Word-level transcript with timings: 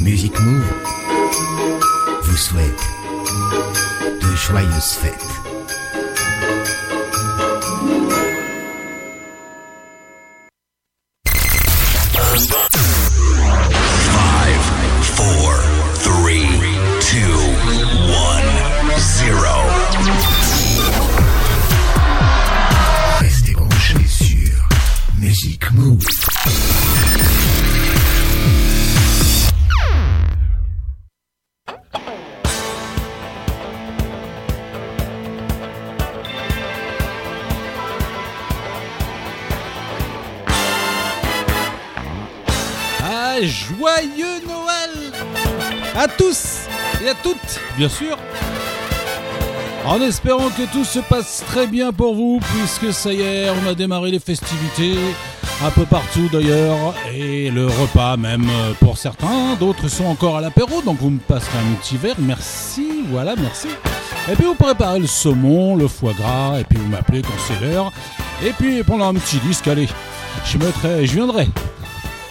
Music 0.00 0.38
Move 0.40 0.64
vous 2.22 2.36
souhaite 2.36 2.80
de 4.20 4.36
joyeuses 4.36 4.92
fêtes. 4.92 5.47
Bien 47.78 47.88
sûr. 47.88 48.18
En 49.86 50.02
espérant 50.02 50.48
que 50.50 50.70
tout 50.70 50.84
se 50.84 50.98
passe 50.98 51.44
très 51.46 51.68
bien 51.68 51.92
pour 51.92 52.14
vous, 52.14 52.40
puisque 52.40 52.92
ça 52.92 53.12
y 53.12 53.22
est, 53.22 53.48
on 53.50 53.68
a 53.68 53.74
démarré 53.74 54.10
les 54.10 54.18
festivités 54.18 54.96
un 55.64 55.70
peu 55.70 55.84
partout 55.84 56.28
d'ailleurs, 56.30 56.94
et 57.14 57.50
le 57.50 57.66
repas 57.66 58.16
même 58.16 58.48
euh, 58.50 58.72
pour 58.80 58.98
certains. 58.98 59.54
D'autres 59.58 59.88
sont 59.88 60.06
encore 60.06 60.36
à 60.36 60.40
l'apéro, 60.40 60.82
donc 60.82 60.98
vous 60.98 61.10
me 61.10 61.18
passerez 61.18 61.58
un 61.58 61.74
petit 61.80 61.96
verre. 61.96 62.16
Merci, 62.18 63.04
voilà, 63.10 63.34
merci. 63.36 63.68
Et 64.30 64.34
puis 64.34 64.44
vous 64.44 64.56
préparez 64.56 64.98
le 64.98 65.06
saumon, 65.06 65.76
le 65.76 65.86
foie 65.88 66.12
gras, 66.12 66.58
et 66.58 66.64
puis 66.64 66.78
vous 66.78 66.88
m'appelez 66.88 67.22
quand 67.22 67.38
c'est 67.46 67.64
l'heure. 67.64 67.92
Et 68.44 68.50
puis 68.50 68.82
pendant 68.82 69.08
un 69.08 69.14
petit 69.14 69.38
disque, 69.38 69.68
allez, 69.68 69.88
je 70.44 70.58
mettrai, 70.58 71.06
je 71.06 71.14
viendrai. 71.14 71.48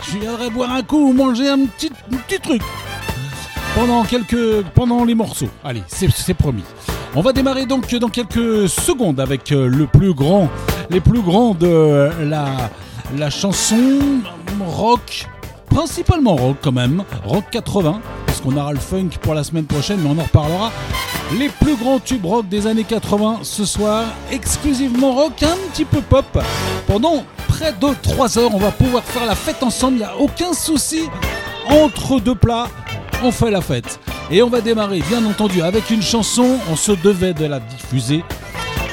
Je 0.04 0.20
viendrai 0.20 0.50
boire 0.50 0.72
un 0.72 0.84
coup 0.84 1.09
ou 1.09 1.14
manger 1.14 1.50
un 1.50 1.66
petit, 1.66 1.89
un 2.11 2.17
petit 2.17 2.39
truc 2.39 2.61
pendant 3.78 4.03
quelques 4.03 4.64
les 5.06 5.16
morceaux. 5.16 5.50
Allez, 5.64 5.83
c'est 5.88 6.33
promis. 6.33 6.64
On 7.16 7.22
va 7.22 7.31
démarrer 7.31 7.67
donc 7.67 7.94
dans 7.95 8.09
quelques 8.09 8.67
secondes 8.67 9.20
avec 9.20 9.52
euh, 9.52 9.67
le 9.67 9.86
plus 9.86 10.14
grand, 10.14 10.50
les 10.89 11.00
plus 11.00 11.22
grands 11.22 11.53
de 11.53 12.09
la 12.23 12.72
la 13.16 13.30
chanson 13.30 14.00
rock, 14.66 15.28
principalement 15.70 16.36
rock 16.36 16.58
quand 16.61 16.72
même, 16.72 17.03
rock 17.23 17.45
80, 17.52 18.02
parce 18.25 18.42
qu'on 18.42 18.58
aura 18.58 18.73
le 18.73 18.80
funk 18.80 19.09
pour 19.22 19.33
la 19.33 19.44
semaine 19.44 19.66
prochaine, 19.66 20.00
mais 20.02 20.09
on 20.09 20.20
en 20.20 20.23
reparlera. 20.23 20.72
Les 21.38 21.50
plus 21.50 21.75
grands 21.75 22.00
tubes 22.00 22.25
rock 22.25 22.50
des 22.50 22.67
années 22.67 22.83
80 22.83 23.39
ce 23.44 23.66
soir, 23.66 24.05
exclusivement 24.31 25.14
rock, 25.14 25.44
un 25.44 25.58
petit 25.72 25.86
peu 25.86 26.02
pop. 26.02 26.25
Pendant 26.88 27.23
près 27.48 27.73
de 27.73 27.88
3 28.02 28.39
heures, 28.39 28.55
on 28.55 28.59
va 28.59 28.72
pouvoir 28.72 29.03
faire 29.03 29.25
la 29.25 29.36
fête 29.36 29.61
ensemble, 29.61 29.94
il 29.95 30.00
n'y 30.00 30.03
a 30.03 30.17
aucun 30.17 30.53
souci. 30.53 31.03
Entre 31.70 32.22
deux 32.22 32.36
plats, 32.36 32.67
on 33.23 33.32
fait 33.32 33.52
la 33.52 33.62
fête. 33.62 34.00
Et 34.30 34.42
on 34.42 34.50
va 34.50 34.62
démarrer, 34.62 35.02
bien 35.10 35.26
entendu, 35.26 35.62
avec 35.62 35.90
une 35.90 36.02
chanson, 36.02 36.60
on 36.70 36.76
se 36.76 36.92
devait 36.92 37.34
de 37.34 37.46
la 37.46 37.60
diffuser. 37.60 38.23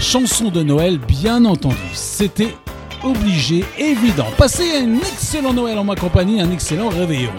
Chanson 0.00 0.50
de 0.50 0.62
Noël, 0.62 0.98
bien 0.98 1.44
entendu. 1.44 1.76
C'était 1.92 2.54
obligé, 3.02 3.64
évident. 3.78 4.26
Passez 4.38 4.76
un 4.78 4.96
excellent 4.96 5.52
Noël 5.52 5.78
en 5.78 5.84
ma 5.84 5.96
compagnie, 5.96 6.40
un 6.40 6.50
excellent 6.50 6.88
réveillon. 6.88 7.32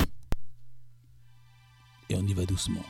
Et 2.09 2.15
on 2.15 2.25
y 2.25 2.33
va 2.33 2.45
doucement. 2.45 2.81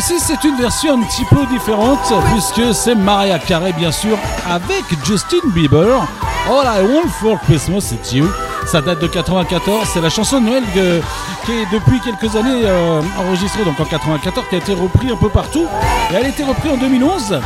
Fois-ci, 0.00 0.20
c'est 0.20 0.44
une 0.44 0.58
version 0.58 1.00
un 1.00 1.02
petit 1.04 1.24
peu 1.24 1.46
différente, 1.46 2.12
puisque 2.30 2.74
c'est 2.74 2.94
Mariah 2.94 3.38
Carey, 3.38 3.72
bien 3.72 3.90
sûr, 3.90 4.18
avec 4.46 4.84
Justin 5.06 5.38
Bieber. 5.54 6.06
All 6.50 6.66
I 6.66 6.82
Want 6.82 7.08
for 7.18 7.40
Christmas, 7.40 7.92
it's 7.92 8.12
you. 8.12 8.28
Ça 8.66 8.82
date 8.82 9.00
de 9.00 9.06
94, 9.06 9.88
c'est 9.90 10.02
la 10.02 10.10
chanson 10.10 10.38
de 10.42 10.46
Noël 10.46 10.64
qui 10.74 11.52
est 11.52 11.66
depuis 11.72 11.98
quelques 12.00 12.36
années 12.36 12.60
euh, 12.64 13.00
enregistrée, 13.18 13.64
donc 13.64 13.80
en 13.80 13.86
94, 13.86 14.46
qui 14.50 14.56
a 14.56 14.58
été 14.58 14.74
repris 14.74 15.10
un 15.10 15.16
peu 15.16 15.30
partout. 15.30 15.66
Et 16.10 16.14
elle 16.14 16.26
a 16.26 16.28
été 16.28 16.44
reprise 16.44 16.72
en 16.72 16.76
2011 16.76 17.40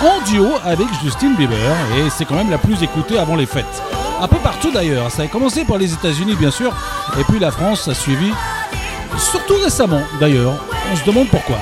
en 0.00 0.30
duo 0.30 0.46
avec 0.64 0.86
Justin 1.02 1.34
Bieber, 1.36 1.56
et 1.98 2.08
c'est 2.08 2.24
quand 2.24 2.36
même 2.36 2.50
la 2.50 2.58
plus 2.58 2.80
écoutée 2.84 3.18
avant 3.18 3.34
les 3.34 3.46
fêtes. 3.46 3.82
Un 4.20 4.28
peu 4.28 4.36
partout 4.36 4.70
d'ailleurs, 4.70 5.10
ça 5.10 5.22
a 5.22 5.26
commencé 5.26 5.64
par 5.64 5.78
les 5.78 5.92
États-Unis, 5.92 6.36
bien 6.36 6.52
sûr, 6.52 6.72
et 7.18 7.24
puis 7.24 7.40
la 7.40 7.50
France 7.50 7.88
a 7.88 7.94
suivi 7.94 8.30
surtout 9.18 9.56
récemment 9.60 10.02
d'ailleurs. 10.20 10.54
On 10.92 10.94
se 10.94 11.04
demande 11.04 11.26
pourquoi. 11.30 11.56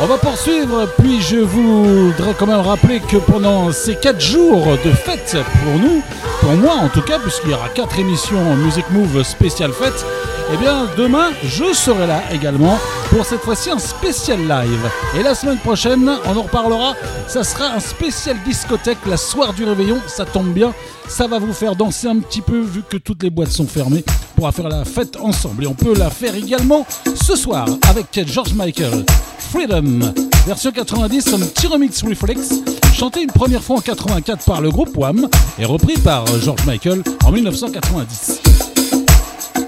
On 0.00 0.06
va 0.06 0.16
poursuivre, 0.16 0.88
puis 0.98 1.20
je 1.20 1.38
voudrais 1.38 2.32
quand 2.38 2.46
même 2.46 2.60
rappeler 2.60 3.00
que 3.00 3.16
pendant 3.16 3.72
ces 3.72 3.96
4 3.96 4.20
jours 4.20 4.64
de 4.84 4.92
fête 4.92 5.36
pour 5.64 5.72
nous, 5.74 6.02
pour 6.40 6.52
moi 6.52 6.74
en 6.74 6.88
tout 6.88 7.02
cas, 7.02 7.18
puisqu'il 7.18 7.50
y 7.50 7.54
aura 7.54 7.68
4 7.68 7.98
émissions 7.98 8.54
Music 8.54 8.84
Move 8.92 9.24
spéciale 9.24 9.72
fête, 9.72 10.06
eh 10.54 10.56
bien 10.56 10.86
demain 10.96 11.30
je 11.44 11.74
serai 11.74 12.06
là 12.06 12.22
également 12.32 12.78
pour 13.10 13.26
cette 13.26 13.40
fois-ci 13.40 13.70
un 13.70 13.78
spécial 13.80 14.38
live. 14.38 14.88
Et 15.18 15.24
la 15.24 15.34
semaine 15.34 15.58
prochaine, 15.58 16.08
on 16.26 16.36
en 16.36 16.42
reparlera, 16.42 16.94
ça 17.26 17.42
sera 17.42 17.74
un 17.74 17.80
spécial 17.80 18.36
discothèque, 18.46 18.98
la 19.04 19.16
soirée 19.16 19.52
du 19.54 19.64
réveillon, 19.64 19.98
ça 20.06 20.24
tombe 20.24 20.52
bien, 20.52 20.72
ça 21.08 21.26
va 21.26 21.40
vous 21.40 21.52
faire 21.52 21.74
danser 21.74 22.06
un 22.06 22.20
petit 22.20 22.40
peu 22.40 22.60
vu 22.60 22.82
que 22.88 22.98
toutes 22.98 23.24
les 23.24 23.30
boîtes 23.30 23.50
sont 23.50 23.66
fermées. 23.66 24.04
On 24.38 24.42
pourra 24.42 24.52
faire 24.52 24.68
la 24.68 24.84
fête 24.84 25.16
ensemble 25.16 25.64
et 25.64 25.66
on 25.66 25.74
peut 25.74 25.98
la 25.98 26.10
faire 26.10 26.32
également 26.36 26.86
ce 27.20 27.34
soir 27.34 27.66
avec 27.88 28.06
George 28.24 28.54
Michael. 28.54 29.04
Freedom, 29.36 30.12
version 30.46 30.70
90, 30.70 31.34
un 31.34 31.38
petit 31.40 31.66
remix 31.66 32.00
Reflex, 32.04 32.50
chanté 32.94 33.22
une 33.22 33.32
première 33.32 33.64
fois 33.64 33.78
en 33.78 33.80
84 33.80 34.44
par 34.44 34.60
le 34.60 34.70
groupe 34.70 34.96
Wham 34.96 35.28
et 35.58 35.64
repris 35.64 35.98
par 35.98 36.24
George 36.40 36.64
Michael 36.66 37.02
en 37.24 37.32
1990. 37.32 38.40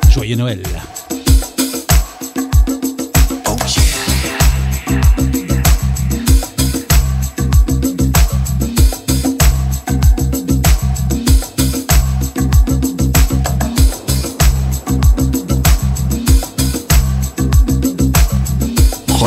Joyeux 0.09 0.37
Noël. 0.37 0.63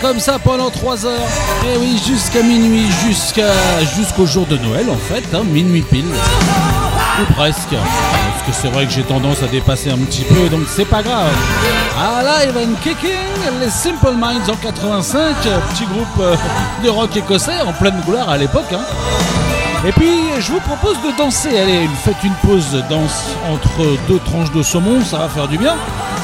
Comme 0.00 0.20
ça 0.20 0.38
pendant 0.38 0.70
3 0.70 1.06
heures. 1.06 1.28
Et 1.64 1.78
oui, 1.78 2.00
jusqu'à 2.06 2.42
minuit, 2.42 2.86
jusqu'à 3.06 3.50
jusqu'au 3.96 4.26
jour 4.26 4.46
de 4.46 4.56
Noël 4.58 4.86
en 4.90 4.96
fait, 4.96 5.24
hein, 5.34 5.42
minuit 5.44 5.82
pile. 5.82 6.04
Ou 7.20 7.32
presque. 7.34 7.68
Parce 7.70 8.42
que 8.46 8.52
c'est 8.52 8.68
vrai 8.68 8.86
que 8.86 8.92
j'ai 8.92 9.02
tendance 9.02 9.42
à 9.42 9.46
dépasser 9.46 9.90
un 9.90 9.98
petit 9.98 10.22
peu, 10.22 10.48
donc 10.48 10.62
c'est 10.68 10.86
pas 10.86 11.02
grave. 11.02 11.30
Alive 12.00 12.56
and 12.56 12.74
Kicking, 12.82 13.60
les 13.60 13.70
Simple 13.70 14.12
Minds 14.16 14.48
en 14.50 14.56
85, 14.56 15.34
petit 15.72 15.84
groupe 15.84 16.06
euh, 16.20 16.34
de 16.82 16.88
rock 16.88 17.14
écossais 17.16 17.60
en 17.66 17.72
pleine 17.72 18.00
gloire 18.06 18.30
à 18.30 18.38
l'époque. 18.38 18.72
hein. 18.72 18.80
Et 19.86 19.92
puis, 19.92 20.08
je 20.38 20.52
vous 20.52 20.60
propose 20.60 20.96
de 21.02 21.16
danser. 21.18 21.58
Allez, 21.58 21.88
faites 22.04 22.22
une 22.24 22.34
pause 22.48 22.82
danse 22.88 23.24
entre 23.50 23.84
deux 24.08 24.20
tranches 24.20 24.52
de 24.52 24.62
saumon, 24.62 25.04
ça 25.04 25.18
va 25.18 25.28
faire 25.28 25.48
du 25.48 25.58
bien. 25.58 25.74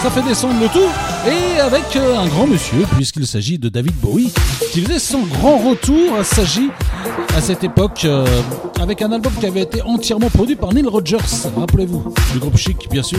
Ça 0.03 0.11
fait 0.11 0.23
descendre 0.23 0.61
le 0.61 0.69
tout. 0.69 0.89
Et 1.29 1.61
avec 1.61 1.97
euh, 1.97 2.17
un 2.17 2.27
grand 2.27 2.47
monsieur, 2.47 2.87
puisqu'il 2.97 3.27
s'agit 3.27 3.59
de 3.59 3.69
David 3.69 3.95
Bowie, 4.01 4.33
qui 4.73 4.81
faisait 4.81 4.99
son 4.99 5.21
grand 5.25 5.59
retour 5.59 6.15
à 6.19 6.25
s'agit 6.25 6.71
à 7.37 7.41
cette 7.43 7.63
époque, 7.65 8.03
euh, 8.05 8.25
avec 8.81 9.03
un 9.03 9.13
album 9.13 9.33
qui 9.39 9.45
avait 9.45 9.63
été 9.63 9.83
entièrement 9.83 10.31
produit 10.31 10.57
par 10.57 10.73
Neil 10.73 10.87
Rogers. 10.87 11.19
Rappelez-vous, 11.57 12.15
du 12.33 12.39
groupe 12.39 12.57
Chic, 12.57 12.89
bien 12.91 13.03
sûr. 13.03 13.19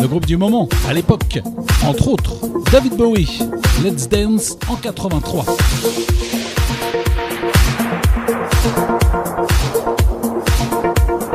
Le 0.00 0.08
groupe 0.08 0.26
du 0.26 0.36
moment, 0.36 0.68
à 0.88 0.92
l'époque. 0.92 1.40
Entre 1.86 2.08
autres, 2.08 2.34
David 2.72 2.96
Bowie, 2.96 3.38
Let's 3.84 4.08
Dance 4.08 4.56
en 4.68 4.74
83. 4.74 5.44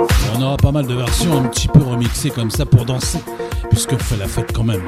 Et 0.10 0.38
on 0.38 0.42
aura 0.42 0.58
pas 0.58 0.72
mal 0.72 0.86
de 0.86 0.94
versions 0.94 1.38
un 1.38 1.44
petit 1.44 1.68
peu 1.68 1.80
remixées 1.80 2.30
comme 2.30 2.52
ça 2.52 2.66
pour 2.66 2.86
danser, 2.86 3.20
puisqu'on 3.76 3.98
fait 3.98 4.16
la 4.16 4.28
fête 4.30 4.54
quand 4.54 4.64
même. 4.64 4.82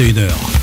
21h. 0.00 0.59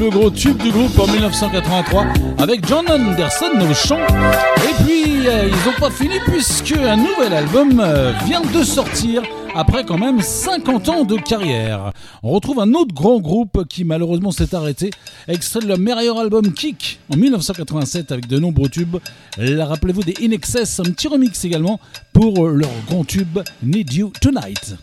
le 0.00 0.08
gros 0.08 0.30
tube 0.30 0.56
du 0.56 0.70
groupe 0.70 0.98
en 0.98 1.06
1983 1.06 2.06
avec 2.38 2.66
John 2.66 2.86
Anderson 2.90 3.50
au 3.70 3.74
chant. 3.74 3.98
Et 3.98 4.82
puis, 4.82 5.28
euh, 5.28 5.48
ils 5.48 5.66
n'ont 5.66 5.76
pas 5.78 5.90
fini 5.90 6.14
puisque 6.24 6.72
un 6.72 6.96
nouvel 6.96 7.34
album 7.34 7.80
euh, 7.80 8.12
vient 8.24 8.40
de 8.40 8.64
sortir 8.64 9.22
après 9.54 9.84
quand 9.84 9.98
même 9.98 10.22
50 10.22 10.88
ans 10.88 11.04
de 11.04 11.16
carrière. 11.16 11.92
On 12.22 12.30
retrouve 12.30 12.60
un 12.60 12.72
autre 12.72 12.94
grand 12.94 13.20
groupe 13.20 13.66
qui 13.68 13.84
malheureusement 13.84 14.30
s'est 14.30 14.54
arrêté, 14.54 14.90
extrait 15.28 15.60
de 15.60 15.66
leur 15.66 15.78
meilleur 15.78 16.18
album 16.18 16.50
Kick 16.54 16.98
en 17.12 17.16
1987 17.16 18.10
avec 18.10 18.26
de 18.26 18.38
nombreux 18.38 18.70
tubes. 18.70 18.96
Rappelez-vous 19.38 20.02
des 20.02 20.14
In 20.22 20.30
Excess, 20.30 20.80
un 20.80 20.84
petit 20.84 21.08
remix 21.08 21.44
également 21.44 21.78
pour 22.14 22.46
euh, 22.46 22.54
leur 22.54 22.70
grand 22.88 23.04
tube 23.04 23.38
Need 23.62 23.92
You 23.92 24.12
Tonight. 24.20 24.76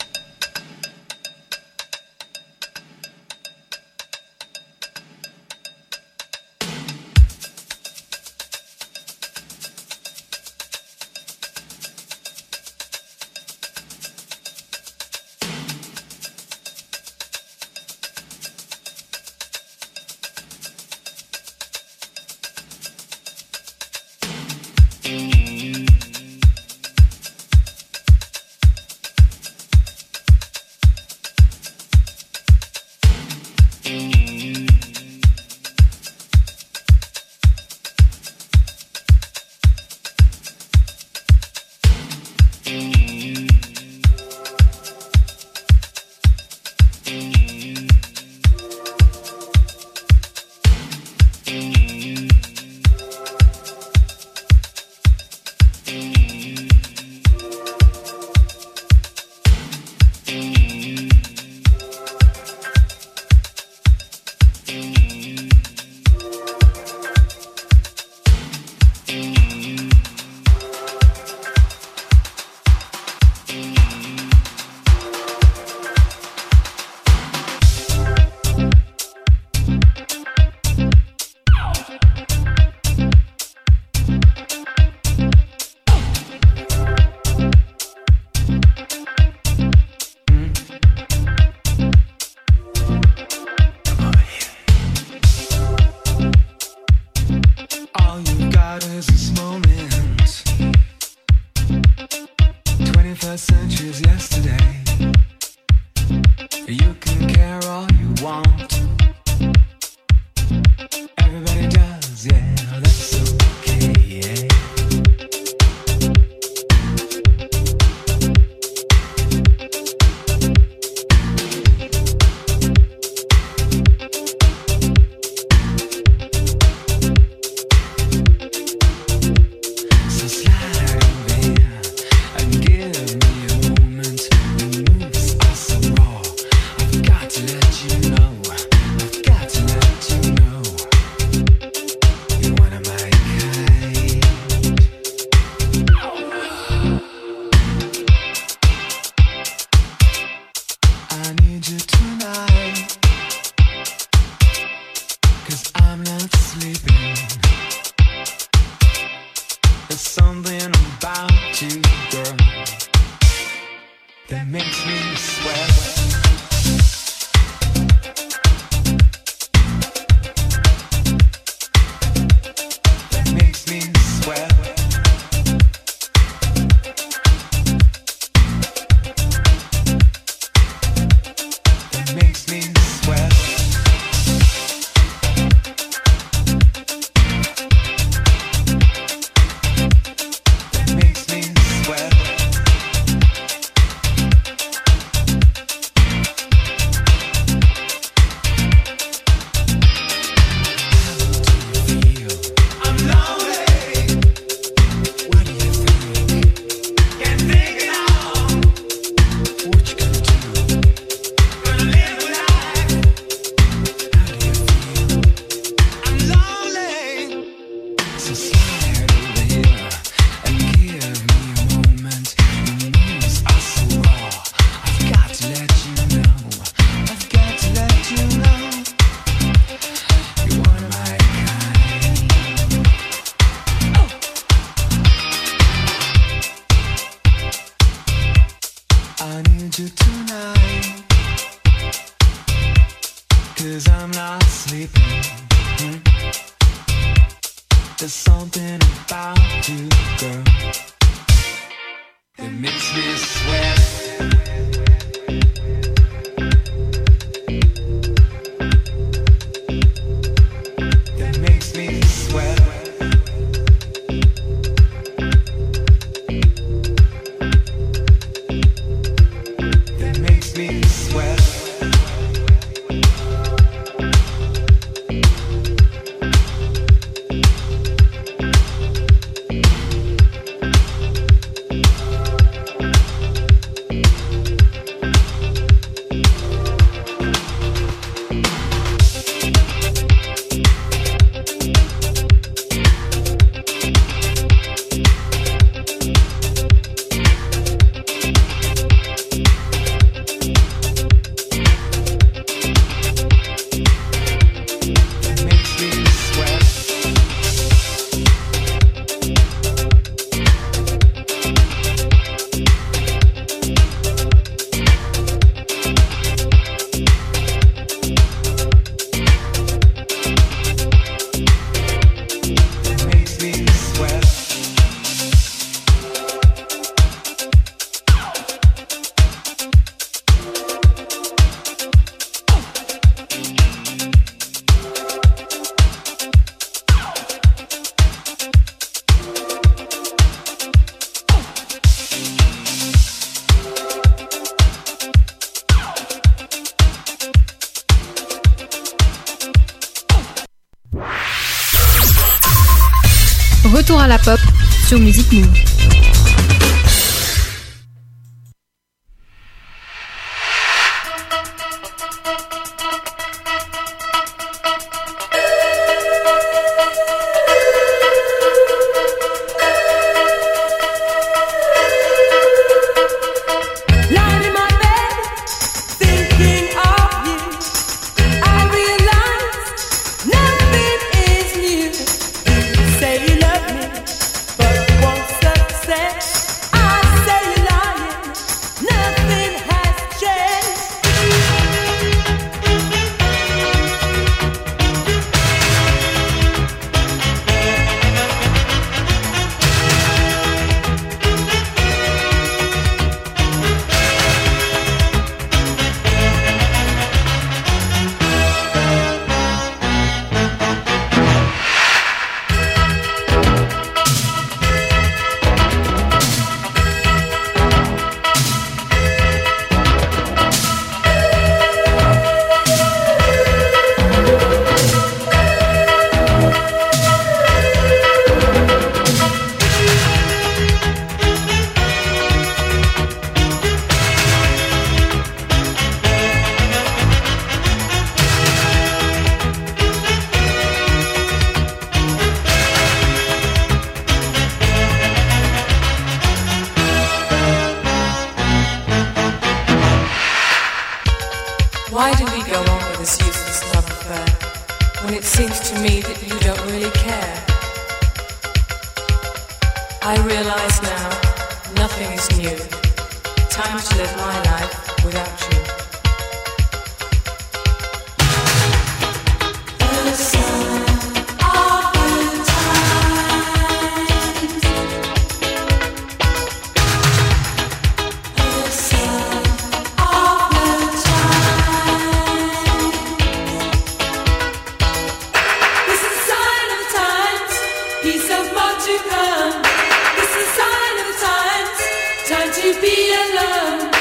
to 492.61 492.81
be 492.81 493.13
alone. 493.13 493.91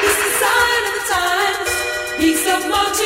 This 0.00 0.16
is 0.16 0.24
the 0.24 0.32
sign 0.40 0.82
of 0.88 0.94
the 0.98 1.04
times. 1.12 1.70
Peace 2.16 2.46
of 2.48 2.70
mind. 2.70 3.05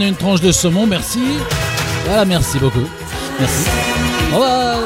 Une 0.00 0.14
tranche 0.14 0.40
de 0.40 0.52
saumon, 0.52 0.86
merci. 0.86 1.20
Voilà, 2.06 2.24
merci 2.24 2.58
beaucoup. 2.58 2.88
Merci. 3.38 3.68
On 4.32 4.38
va, 4.38 4.76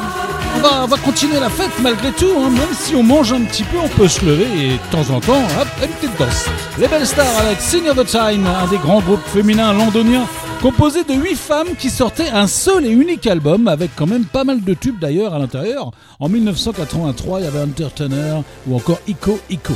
on 0.57 0.59
va, 0.59 0.83
on 0.83 0.87
va 0.87 0.97
continuer 0.97 1.39
la 1.39 1.49
fête 1.49 1.71
malgré 1.81 2.11
tout, 2.11 2.29
hein. 2.37 2.49
même 2.49 2.73
si 2.73 2.93
on 2.93 3.03
mange 3.03 3.31
un 3.31 3.41
petit 3.43 3.63
peu, 3.63 3.77
on 3.81 3.87
peut 3.87 4.09
se 4.09 4.25
lever 4.25 4.45
et 4.59 4.71
de 4.71 4.91
temps 4.91 5.09
en 5.15 5.21
temps, 5.21 5.41
hop, 5.61 5.67
une 5.81 5.87
petite 5.91 6.19
danse. 6.19 6.45
Les 6.77 6.89
Belles 6.89 7.07
Stars 7.07 7.39
avec 7.39 7.61
Sing 7.61 7.87
of 7.87 7.95
the 7.95 8.05
Time, 8.05 8.45
un 8.45 8.67
des 8.67 8.77
grands 8.77 8.99
groupes 8.99 9.25
féminins 9.27 9.71
londoniens, 9.71 10.25
composé 10.61 11.05
de 11.05 11.13
8 11.13 11.35
femmes 11.35 11.75
qui 11.79 11.89
sortaient 11.89 12.29
un 12.29 12.47
seul 12.47 12.85
et 12.85 12.91
unique 12.91 13.27
album, 13.27 13.69
avec 13.69 13.91
quand 13.95 14.07
même 14.07 14.25
pas 14.25 14.43
mal 14.43 14.61
de 14.61 14.73
tubes 14.73 14.99
d'ailleurs 14.99 15.33
à 15.33 15.39
l'intérieur. 15.39 15.91
En 16.19 16.27
1983, 16.27 17.39
il 17.39 17.45
y 17.45 17.47
avait 17.47 17.61
Entertainer 17.61 18.41
ou 18.67 18.75
encore 18.75 18.99
Ico 19.07 19.39
Ico. 19.49 19.73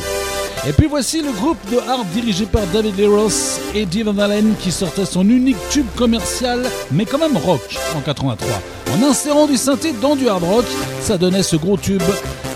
Et 0.68 0.74
puis 0.74 0.86
voici 0.88 1.22
le 1.24 1.32
groupe 1.32 1.58
de 1.72 1.78
hard 1.78 2.06
dirigé 2.14 2.46
par 2.46 2.62
David 2.68 2.96
Lee 2.96 3.08
Roth 3.08 3.60
et 3.74 3.88
Dee 3.88 4.04
Van 4.04 4.18
Allen 4.20 4.54
qui 4.60 4.72
sortait 4.72 5.06
son 5.06 5.28
unique 5.28 5.58
tube 5.72 5.88
commercial, 5.96 6.70
mais 6.92 7.06
quand 7.06 7.18
même 7.18 7.36
rock 7.36 7.62
en 7.96 8.02
83. 8.02 8.48
En 8.94 9.04
insérant 9.04 9.48
du 9.48 9.58
synthé 9.58 9.92
dans 9.94 10.16
du 10.16 10.30
hard 10.30 10.44
rock, 10.44 10.66
ça 11.02 11.18
donnait 11.18 11.42
ce 11.42 11.56
gros 11.56 11.78
tube. 11.78 12.04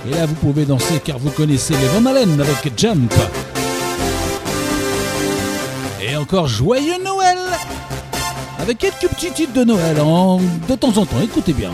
Et 0.08 0.14
là, 0.14 0.28
vous 0.28 0.36
pouvez 0.36 0.66
danser 0.66 1.01
car 1.03 1.18
vous 1.18 1.32
connaissez 1.32 1.74
les 1.74 1.88
Van 1.88 2.06
Allen 2.06 2.39
avec 2.39 2.78
Jump. 2.78 3.12
Et 5.99 6.16
encore 6.16 6.47
Joyeux 6.47 7.03
Noël 7.03 7.39
Avec 8.60 8.78
quelques 8.78 9.08
petits 9.16 9.32
titres 9.32 9.53
de 9.53 9.64
Noël 9.64 9.99
en... 9.99 10.39
de 10.70 10.76
temps 10.76 10.95
en 10.97 11.08
temps, 11.08 11.22
écoutez 11.24 11.53
bien. 11.53 11.72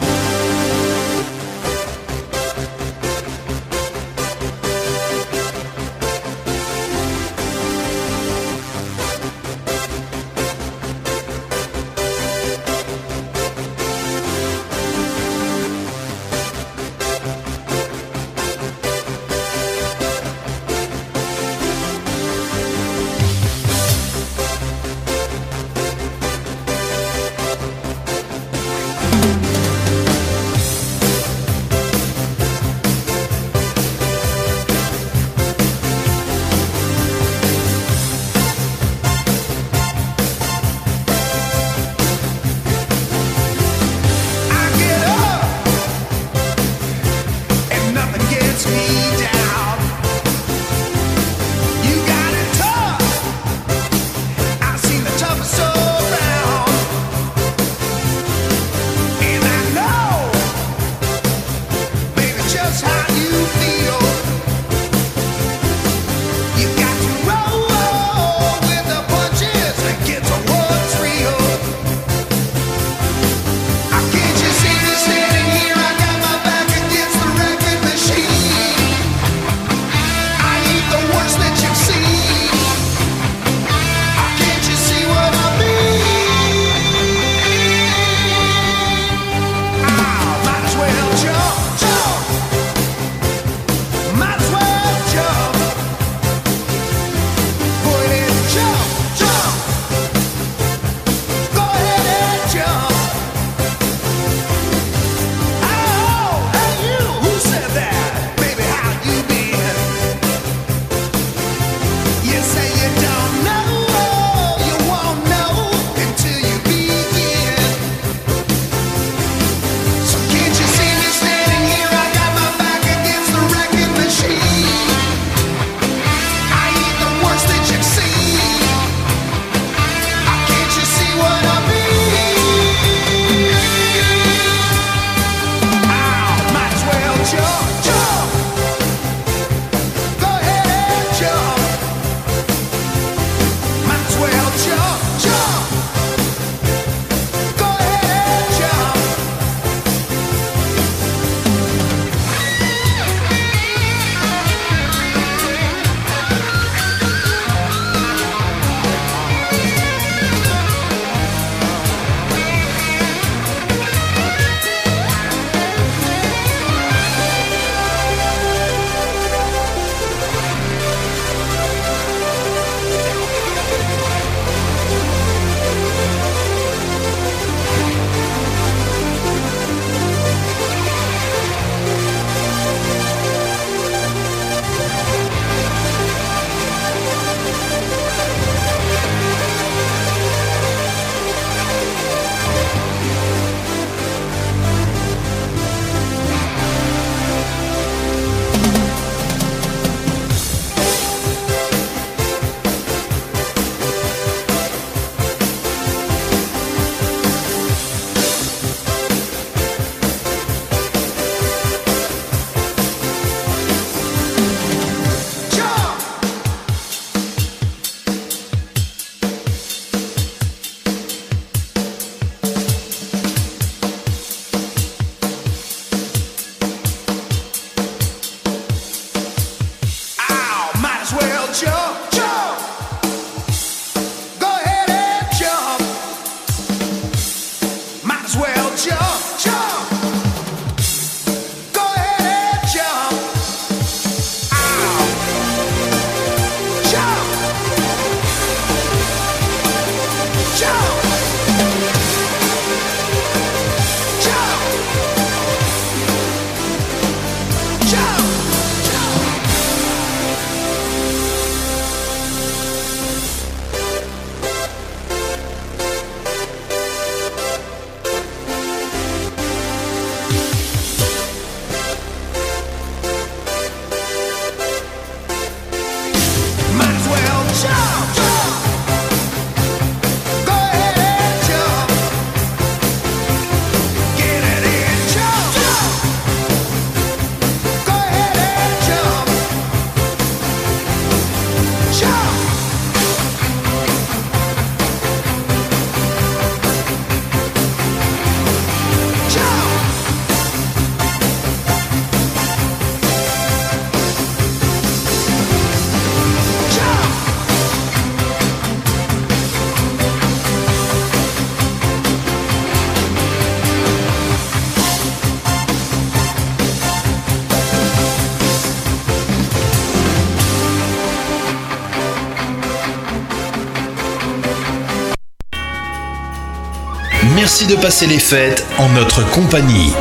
De 327.67 327.75
passer 327.75 328.07
les 328.07 328.17
fêtes 328.17 328.65
en 328.79 328.89
notre 328.89 329.23
compagnie. 329.29 329.93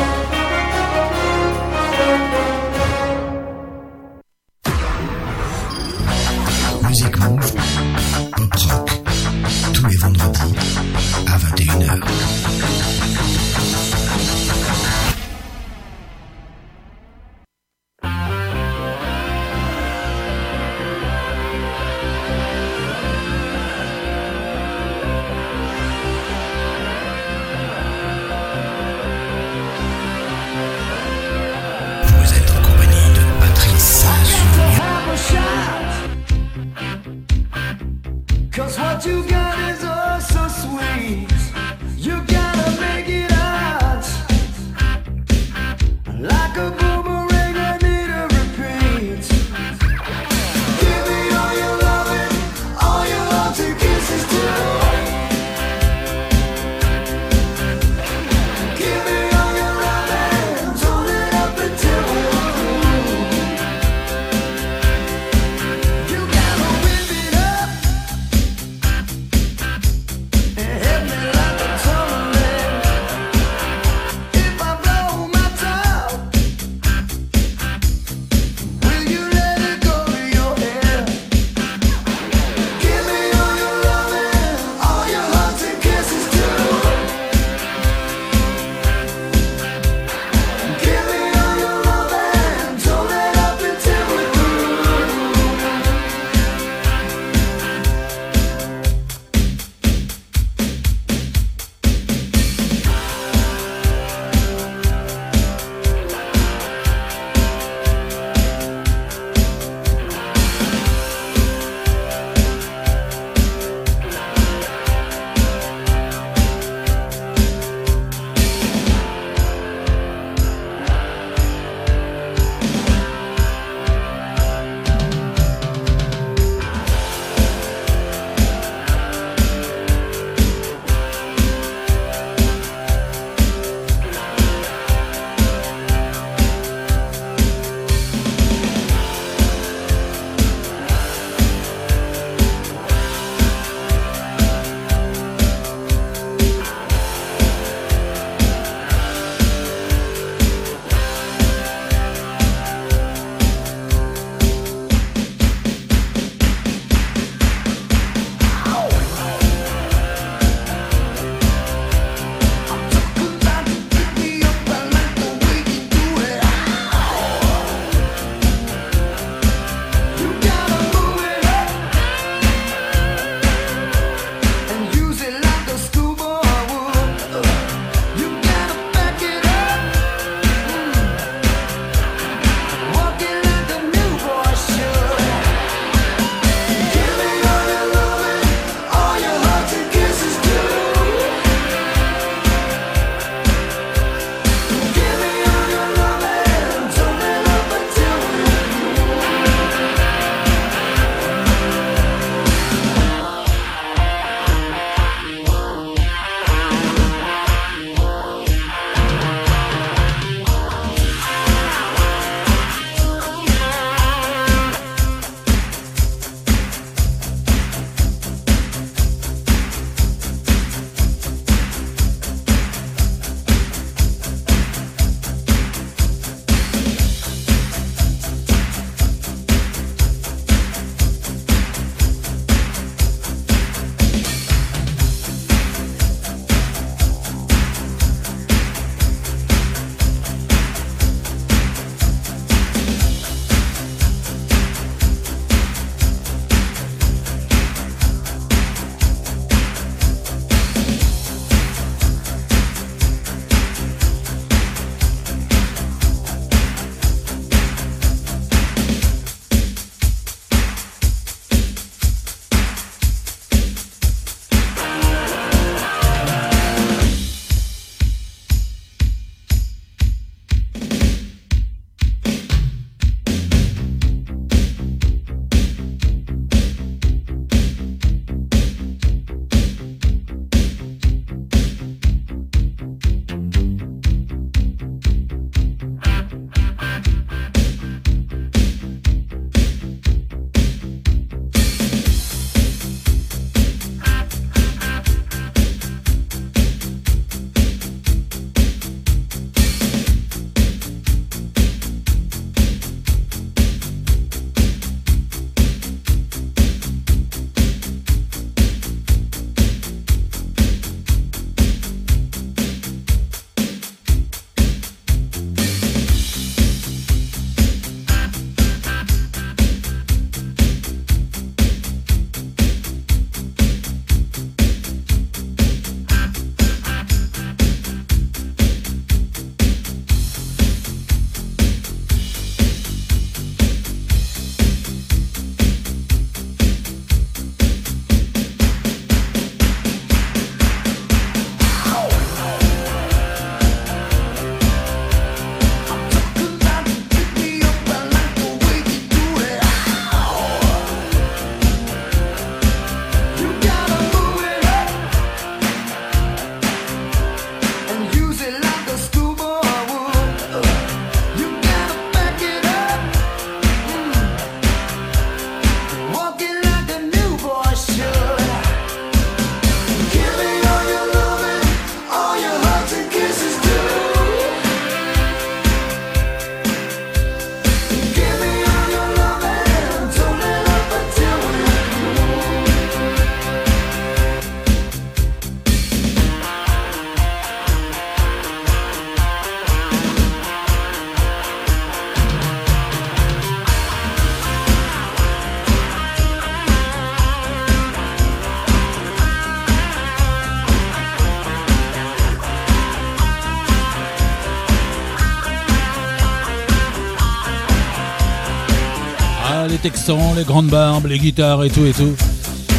Texans, 409.81 410.35
les 410.37 410.43
grandes 410.43 410.67
barbes, 410.67 411.07
les 411.07 411.17
guitares 411.17 411.63
et 411.63 411.69
tout 411.69 411.85
et 411.85 411.91
tout. 411.91 412.13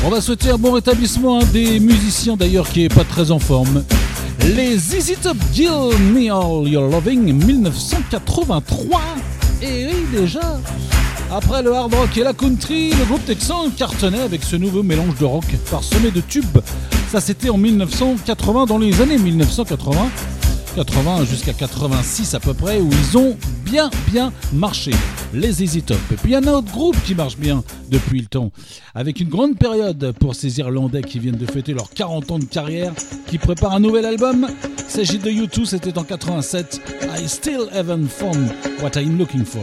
On 0.05 0.09
va 0.09 0.21
souhaiter 0.21 0.51
un 0.51 0.59
bon 0.59 0.73
rétablissement 0.73 1.41
des 1.53 1.81
musiciens 1.81 2.37
d'ailleurs 2.37 2.69
qui 2.69 2.85
est 2.85 2.95
pas 2.95 3.05
très 3.05 3.31
en 3.31 3.39
forme. 3.39 3.85
Les 4.45 4.77
ZZ 4.79 5.15
Top 5.23 5.37
Give 5.53 5.99
Me 6.13 6.31
All 6.33 6.69
Your 6.69 6.89
Loving 6.89 7.33
1983. 7.45 9.01
Et 9.63 9.87
oui 9.87 10.21
déjà 10.21 10.61
après 11.35 11.63
le 11.63 11.73
hard 11.75 11.95
rock 11.95 12.17
et 12.19 12.25
la 12.25 12.35
country, 12.35 12.91
le 12.91 13.07
groupe 13.07 13.25
texan 13.25 13.71
cartonnait 13.75 14.21
avec 14.21 14.43
ce 14.45 14.55
nouveau 14.57 14.83
mélange 14.83 15.17
de 15.19 15.25
rock 15.25 15.47
parsemé 15.71 16.11
de 16.11 16.21
tubes. 16.21 16.59
Ça 17.11 17.23
c'était 17.23 17.49
en 17.49 17.57
1980, 17.57 18.67
dans 18.67 18.77
les 18.77 19.01
années 19.01 19.17
1980, 19.17 20.09
80 20.77 21.25
jusqu'à 21.25 21.55
86 21.55 22.35
à 22.35 22.41
peu 22.41 22.53
près, 22.53 22.81
où 22.81 22.91
ils 22.91 23.17
ont 23.17 23.37
bien 23.65 23.89
bien 24.09 24.31
marché, 24.53 24.91
les 25.33 25.53
ZZ 25.53 25.85
Top. 25.85 25.99
Et 26.13 26.17
puis 26.17 26.31
il 26.31 26.33
y 26.33 26.35
a 26.35 26.39
un 26.39 26.47
autre 26.47 26.71
groupe 26.71 26.97
qui 27.05 27.15
marche 27.15 27.37
bien 27.37 27.63
depuis 27.91 28.21
le 28.21 28.27
temps, 28.27 28.51
avec 28.95 29.21
une 29.21 29.29
grande 29.29 29.57
période 29.57 30.13
pour 30.19 30.35
ces 30.35 30.59
Irlandais 30.59 31.03
qui 31.03 31.19
viennent 31.19 31.37
de 31.37 31.47
fêter 31.47 31.75
leurs 31.75 31.91
40 31.91 32.31
ans 32.31 32.39
de 32.39 32.45
carrière, 32.45 32.93
qui 33.27 33.39
préparent 33.39 33.75
un 33.75 33.81
nouvel 33.81 34.05
album. 34.05 34.49
S'agit 34.89 35.19
de 35.19 35.31
U2, 35.31 35.65
c'était 35.65 35.97
en 35.99 36.05
87. 36.05 36.81
I 37.19 37.29
still 37.29 37.69
haven't 37.73 38.09
found 38.09 38.53
what 38.83 38.97
I'm 38.97 39.19
looking 39.19 39.45
for. 39.45 39.63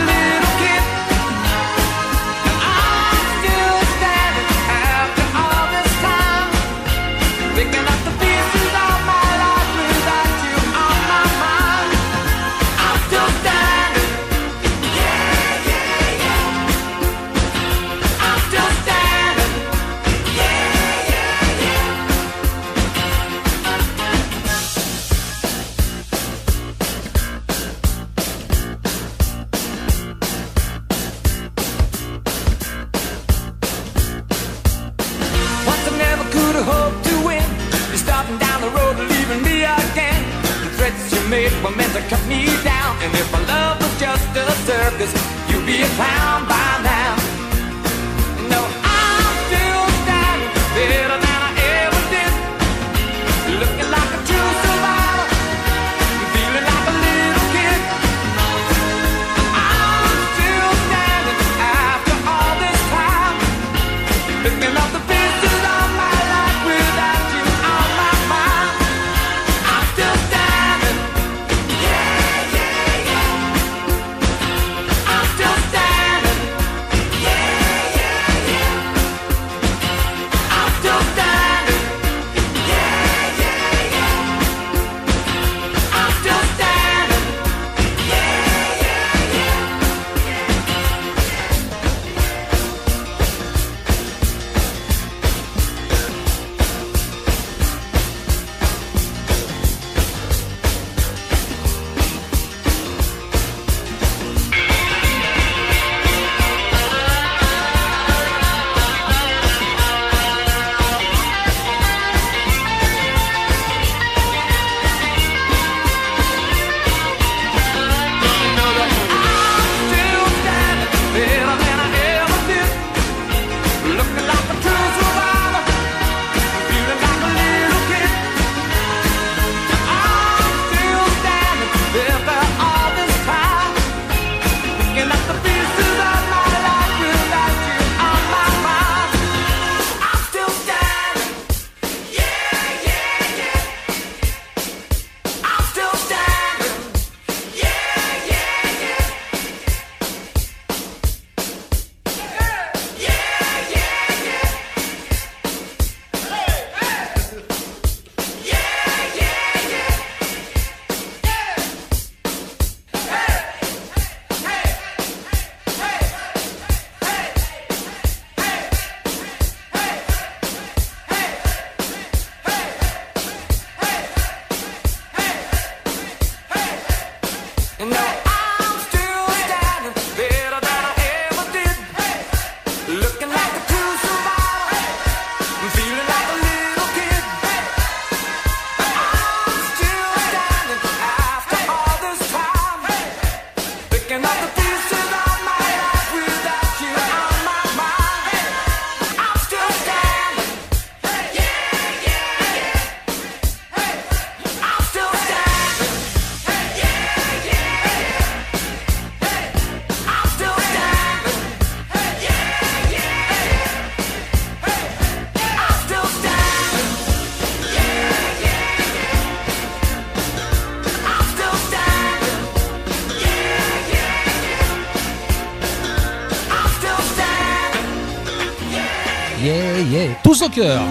tous 230.31 230.43
au 230.43 230.49
cœur. 230.49 230.81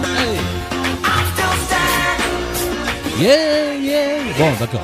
Yeah, 3.19 3.73
yeah. 3.81 4.17
Bon, 4.37 4.51
d'accord. 4.59 4.83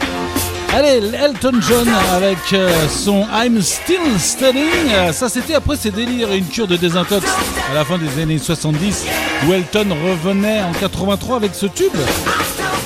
Allez, 0.74 1.12
Elton 1.14 1.60
John 1.62 1.88
avec 2.16 2.40
euh, 2.54 2.88
son 2.90 3.28
I'm 3.32 3.62
Still 3.62 4.20
Standing. 4.20 4.64
Euh, 4.90 5.12
ça, 5.12 5.30
c'était 5.30 5.54
après 5.54 5.78
ses 5.78 5.92
délires 5.92 6.32
et 6.32 6.40
une 6.40 6.48
cure 6.48 6.66
de 6.66 6.76
désintox 6.76 7.24
à 7.70 7.76
la 7.76 7.86
fin 7.86 8.00
des 8.00 8.20
années 8.20 8.40
70, 8.40 9.06
où 9.48 9.54
Elton 9.54 9.90
revenait 10.04 10.64
en 10.64 10.72
83 10.72 11.36
avec 11.36 11.54
ce 11.54 11.68
tube. 11.68 11.94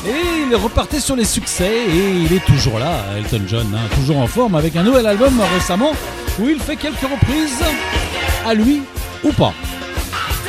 Et 0.05 0.49
il 0.49 0.55
repartait 0.57 0.99
sur 0.99 1.15
les 1.15 1.25
succès 1.25 1.71
et 1.71 2.25
il 2.25 2.33
est 2.33 2.45
toujours 2.45 2.79
là, 2.79 2.97
Elton 3.17 3.43
John, 3.47 3.67
hein, 3.73 3.87
toujours 3.95 4.17
en 4.17 4.27
forme 4.27 4.55
avec 4.55 4.75
un 4.75 4.83
nouvel 4.83 5.07
album 5.07 5.41
récemment 5.53 5.93
où 6.37 6.49
il 6.49 6.59
fait 6.59 6.75
quelques 6.75 6.99
reprises 6.99 7.63
à 8.45 8.53
lui 8.53 8.81
ou 9.23 9.31
pas. 9.31 9.53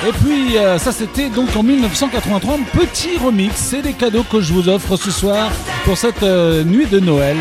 Et 0.04 0.12
puis 0.12 0.58
euh, 0.58 0.78
ça 0.78 0.90
c'était 0.90 1.30
donc 1.30 1.54
en 1.54 1.62
1983, 1.62 2.54
un 2.54 2.62
petit 2.76 3.18
remix, 3.18 3.54
c'est 3.54 3.82
des 3.82 3.92
cadeaux 3.92 4.24
que 4.24 4.40
je 4.40 4.52
vous 4.52 4.68
offre 4.68 4.96
ce 4.96 5.12
soir 5.12 5.52
pour 5.84 5.96
cette 5.96 6.24
euh, 6.24 6.64
nuit 6.64 6.86
de 6.86 6.98
Noël. 6.98 7.36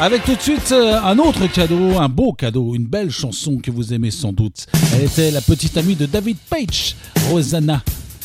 Avec 0.00 0.24
tout 0.24 0.34
de 0.34 0.40
suite 0.40 0.72
euh, 0.72 0.98
un 1.02 1.18
autre 1.18 1.46
cadeau, 1.48 1.98
un 1.98 2.08
beau 2.08 2.32
cadeau, 2.32 2.74
une 2.74 2.86
belle 2.86 3.10
chanson 3.10 3.58
que 3.58 3.70
vous 3.70 3.92
aimez 3.92 4.10
sans 4.10 4.32
doute. 4.32 4.66
Elle 4.94 5.04
était 5.04 5.30
la 5.30 5.42
petite 5.42 5.76
amie 5.76 5.96
de 5.96 6.06
David 6.06 6.38
Page, 6.48 6.96
Rosanna. 7.28 7.82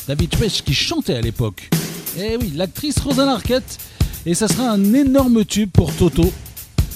David 0.08 0.34
Page 0.34 0.62
qui 0.62 0.72
chantait 0.72 1.16
à 1.16 1.20
l'époque. 1.20 1.68
Et 2.18 2.38
oui, 2.40 2.52
l'actrice 2.54 2.98
Rosanna 3.00 3.32
Arquette. 3.32 3.78
Et 4.24 4.32
ça 4.32 4.48
sera 4.48 4.70
un 4.70 4.94
énorme 4.94 5.44
tube 5.44 5.70
pour 5.70 5.94
Toto, 5.94 6.32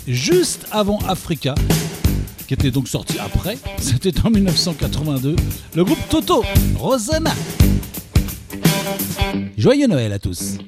juste 0.09 0.67
avant 0.71 1.01
Africa, 1.07 1.55
qui 2.47 2.55
était 2.55 2.71
donc 2.71 2.89
sorti 2.89 3.19
après. 3.19 3.59
C'était 3.79 4.13
en 4.25 4.31
1982. 4.31 5.37
Le 5.75 5.85
groupe 5.85 5.99
Toto, 6.09 6.45
Rosanna. 6.79 7.33
Joyeux 9.57 9.87
Noël 9.87 10.13
à 10.13 10.19
tous. 10.19 10.59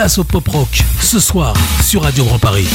place 0.00 0.16
au 0.16 0.24
pop 0.24 0.48
rock 0.48 0.82
ce 1.02 1.20
soir 1.20 1.52
sur 1.82 2.04
Radio 2.04 2.24
Grand 2.24 2.38
Paris. 2.38 2.66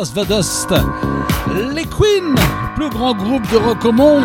Les 0.00 1.84
Queen, 1.84 2.34
plus 2.74 2.88
grand 2.88 3.14
groupe 3.14 3.42
de 3.52 3.58
rock 3.58 3.84
au 3.84 3.92
monde, 3.92 4.24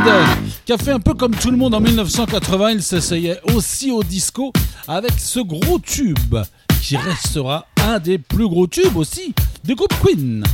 qui 0.66 0.72
a 0.72 0.78
fait 0.78 0.92
un 0.92 1.02
peu 1.02 1.14
comme 1.14 1.36
tout 1.36 1.52
le 1.52 1.58
monde 1.58 1.74
en 1.74 1.82
1980. 1.82 2.72
Il 2.72 2.82
s'essayait 2.82 3.42
aussi 3.54 3.92
au 3.92 4.02
disco 4.02 4.54
avec 4.88 5.12
ce 5.18 5.42
gros 5.42 5.78
tube 5.80 6.38
qui 6.82 6.96
restera 6.96 7.66
un 7.86 8.00
des 8.00 8.18
plus 8.18 8.48
gros 8.48 8.68
tubes 8.68 8.96
aussi 8.96 9.34
du 9.66 9.76
groupe 9.76 9.94
Queen. 10.02 10.46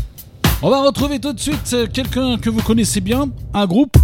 On 0.64 0.72
va 0.72 0.82
retrouver 0.82 1.20
tout 1.20 1.34
de 1.34 1.40
suite 1.40 1.76
quelqu'un 1.94 2.40
que 2.40 2.50
vous 2.50 2.64
connaissez 2.64 3.00
bien, 3.00 3.30
un 3.54 3.68
groupe 3.68 3.98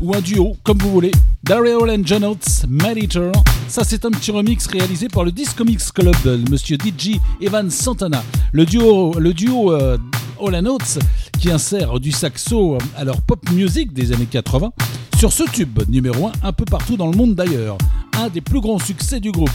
ou 0.00 0.14
un 0.14 0.22
duo, 0.22 0.56
comme 0.64 0.78
vous 0.78 0.90
voulez. 0.90 1.12
Daryl 1.44 1.90
and 1.90 2.02
John 2.06 2.24
Oates, 2.24 2.64
Manager. 2.66 3.30
Ça, 3.68 3.84
c'est 3.84 4.06
un 4.06 4.10
petit 4.10 4.30
remix 4.30 4.66
réalisé 4.66 5.08
par 5.08 5.24
le 5.24 5.32
Disco 5.32 5.64
Mix 5.64 5.92
Club 5.92 6.14
de 6.24 6.40
Monsieur 6.50 6.78
DJ 6.78 7.18
Evan 7.42 7.68
Santana. 7.68 8.22
Le 8.52 8.64
duo, 8.64 9.12
le 9.18 9.34
duo 9.34 9.72
euh, 9.72 9.98
All 10.40 10.66
Oates 10.66 10.98
qui 11.38 11.50
insère 11.50 12.00
du 12.00 12.12
saxo 12.12 12.78
à 12.96 13.04
leur 13.04 13.20
pop 13.22 13.38
music 13.50 13.92
des 13.92 14.12
années 14.12 14.26
80 14.26 14.72
sur 15.18 15.32
ce 15.32 15.42
tube 15.50 15.80
numéro 15.88 16.28
1 16.28 16.32
un 16.42 16.52
peu 16.52 16.64
partout 16.64 16.96
dans 16.96 17.10
le 17.10 17.16
monde 17.16 17.34
d'ailleurs. 17.34 17.76
Un 18.16 18.28
des 18.28 18.40
plus 18.40 18.60
grands 18.60 18.78
succès 18.78 19.20
du 19.20 19.30
groupe. 19.30 19.50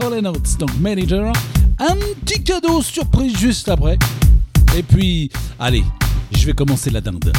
All 0.00 0.26
Oates, 0.26 0.58
donc 0.58 0.70
Manager. 0.80 1.32
Un 1.78 1.96
petit 2.24 2.42
cadeau 2.42 2.82
surprise 2.82 3.36
juste 3.38 3.68
après. 3.68 3.98
Et 4.76 4.82
puis, 4.82 5.30
allez, 5.58 5.84
je 6.32 6.46
vais 6.46 6.52
commencer 6.52 6.90
la 6.90 7.00
dinde. 7.00 7.32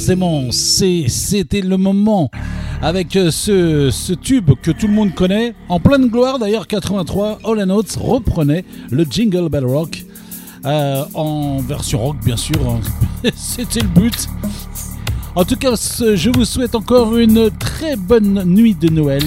Forcément, 0.00 0.50
c'était 0.50 1.60
le 1.60 1.76
moment 1.76 2.30
avec 2.80 3.16
euh, 3.16 3.30
ce, 3.30 4.14
tube 4.14 4.52
que 4.62 4.70
tout 4.70 4.86
le 4.86 4.94
monde 4.94 5.14
connaît. 5.14 5.52
En 5.68 5.78
pleine 5.78 6.06
gloire 6.08 6.38
d'ailleurs, 6.38 6.66
83, 6.66 7.40
All 7.44 7.70
Oates 7.70 7.98
reprenait 8.00 8.64
le 8.90 9.04
Jingle 9.04 9.50
Bell 9.50 9.66
Rock. 9.66 10.06
euh, 10.64 11.04
en 11.12 11.58
version 11.58 11.98
rock, 11.98 12.16
bien 12.24 12.38
sûr. 12.38 12.56
hein. 12.66 12.80
C'était 13.34 13.80
le 13.80 13.88
but. 13.88 14.26
En 15.34 15.44
tout 15.44 15.56
cas, 15.56 15.74
je 15.74 16.30
vous 16.30 16.46
souhaite 16.46 16.74
encore 16.74 17.18
une 17.18 17.50
très 17.58 17.96
bonne 17.96 18.44
nuit 18.46 18.74
de 18.74 18.88
Noël. 18.88 19.22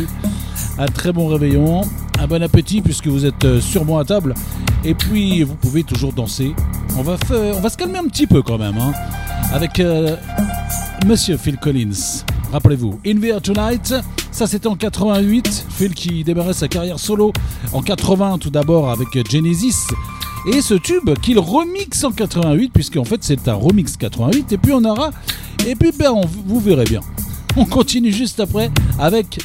Un 0.80 0.88
très 0.88 1.14
bon 1.14 1.28
réveillon. 1.28 1.82
Un 2.20 2.26
bon 2.26 2.42
appétit 2.42 2.82
puisque 2.82 3.06
vous 3.08 3.28
êtes 3.28 3.46
euh, 3.46 3.62
sûrement 3.62 4.00
à 4.00 4.06
table. 4.06 4.34
Et 4.84 4.96
puis, 4.96 5.44
vous 5.44 5.56
pouvez 5.56 5.84
toujours 5.84 6.14
danser. 6.14 6.56
On 6.98 7.04
va, 7.04 7.18
se 7.70 7.78
calmer 7.78 8.00
un 8.00 8.08
petit 8.08 8.26
peu 8.26 8.42
quand 8.42 8.58
même. 8.58 8.78
hein, 8.80 8.94
avec 9.52 9.80
Monsieur 11.06 11.38
Phil 11.38 11.58
Collins. 11.58 12.24
Rappelez-vous, 12.52 13.00
In 13.06 13.20
the 13.20 13.26
Air 13.26 13.42
Tonight, 13.42 13.94
ça 14.32 14.48
c'était 14.48 14.68
en 14.68 14.76
88. 14.76 15.66
Phil 15.70 15.94
qui 15.94 16.24
démarrait 16.24 16.54
sa 16.54 16.68
carrière 16.68 16.98
solo 16.98 17.34
en 17.74 17.82
80 17.82 18.38
tout 18.40 18.50
d'abord 18.50 18.90
avec 18.90 19.08
Genesis. 19.30 19.76
Et 20.52 20.62
ce 20.62 20.76
tube 20.76 21.10
qu'il 21.22 21.40
remixe 21.40 22.04
en 22.04 22.12
88, 22.12 22.72
puisqu'en 22.74 23.04
fait 23.04 23.22
c'est 23.22 23.48
un 23.48 23.54
remix 23.54 23.98
88. 23.98 24.54
Et 24.54 24.58
puis 24.58 24.72
on 24.72 24.84
aura. 24.86 25.12
Et 25.68 25.76
puis 25.76 25.92
ben, 25.98 26.14
vous 26.46 26.60
verrez 26.60 26.86
bien. 26.86 27.02
On 27.58 27.66
continue 27.66 28.12
juste 28.12 28.40
après 28.40 28.72
avec 28.98 29.40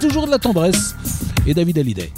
toujours 0.00 0.26
de 0.26 0.30
la 0.30 0.38
tendresse 0.38 0.94
et 1.46 1.54
David 1.54 1.78
Hallyday. 1.78 2.12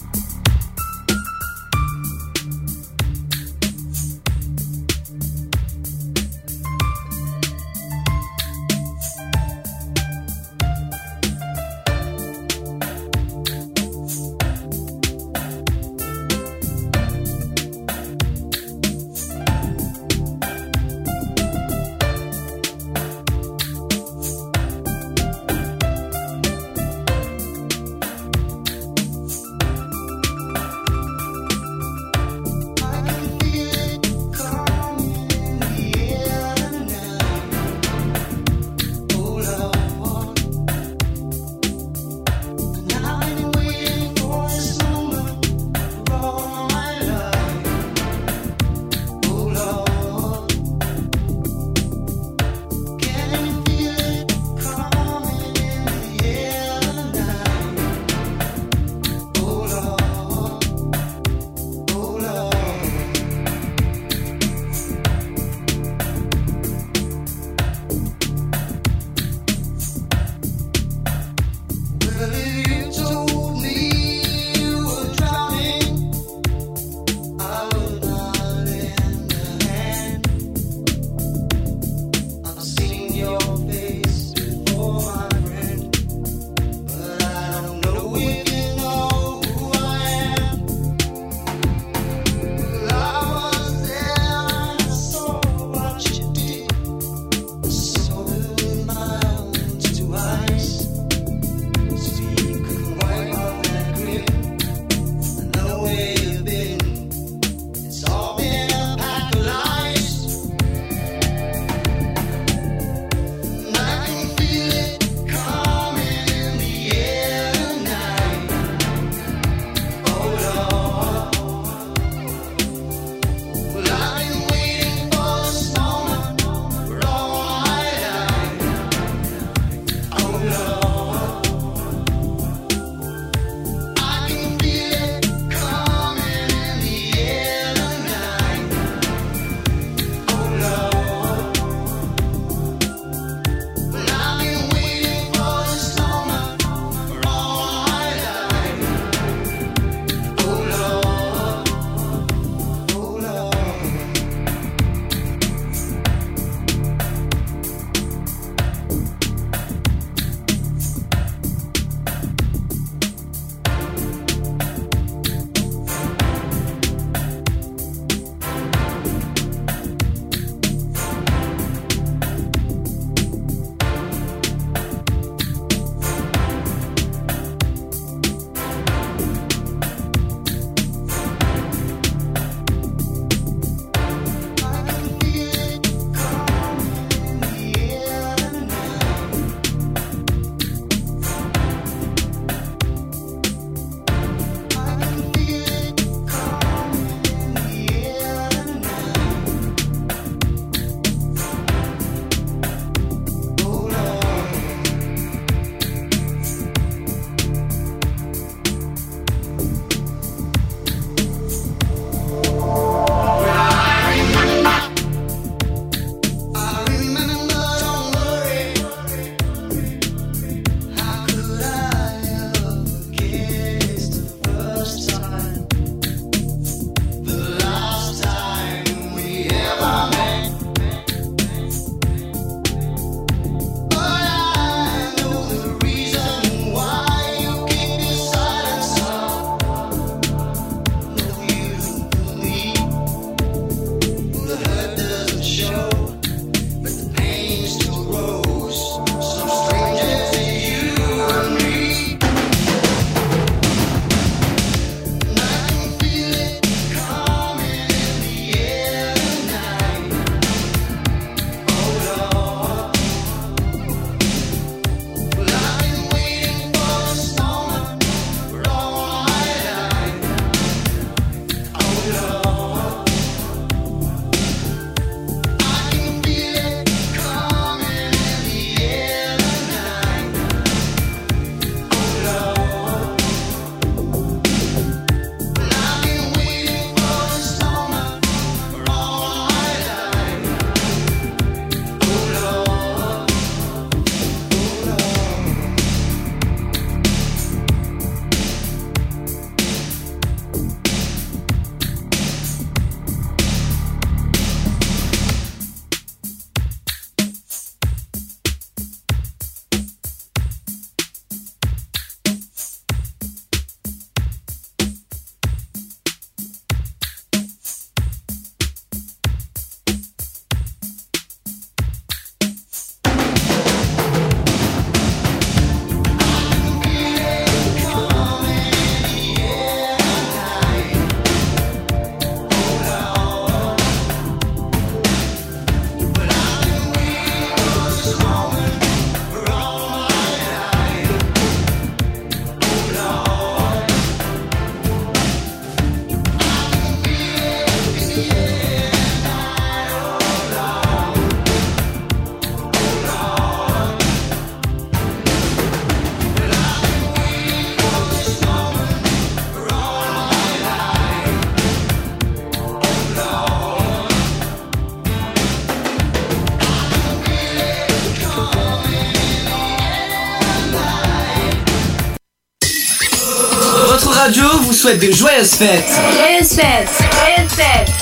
Souhaite 374.83 374.99
de 374.99 375.13
joyeuses 375.13 375.55
fêtes. 375.55 375.85
Joyeuses 376.13 376.55
fêtes, 376.55 376.89
joyeuses 376.99 377.53
fêtes. 377.53 377.93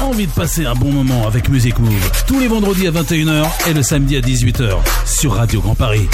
Envie 0.00 0.28
de 0.28 0.32
passer 0.32 0.64
un 0.64 0.74
bon 0.74 0.92
moment 0.92 1.26
avec 1.26 1.48
Music 1.48 1.76
Move 1.80 2.12
tous 2.28 2.38
les 2.38 2.46
vendredis 2.46 2.86
à 2.86 2.92
21h 2.92 3.48
et 3.68 3.74
le 3.74 3.82
samedi 3.82 4.16
à 4.16 4.20
18h 4.20 4.76
sur 5.04 5.34
Radio 5.34 5.60
Grand 5.60 5.74
Paris. 5.74 6.08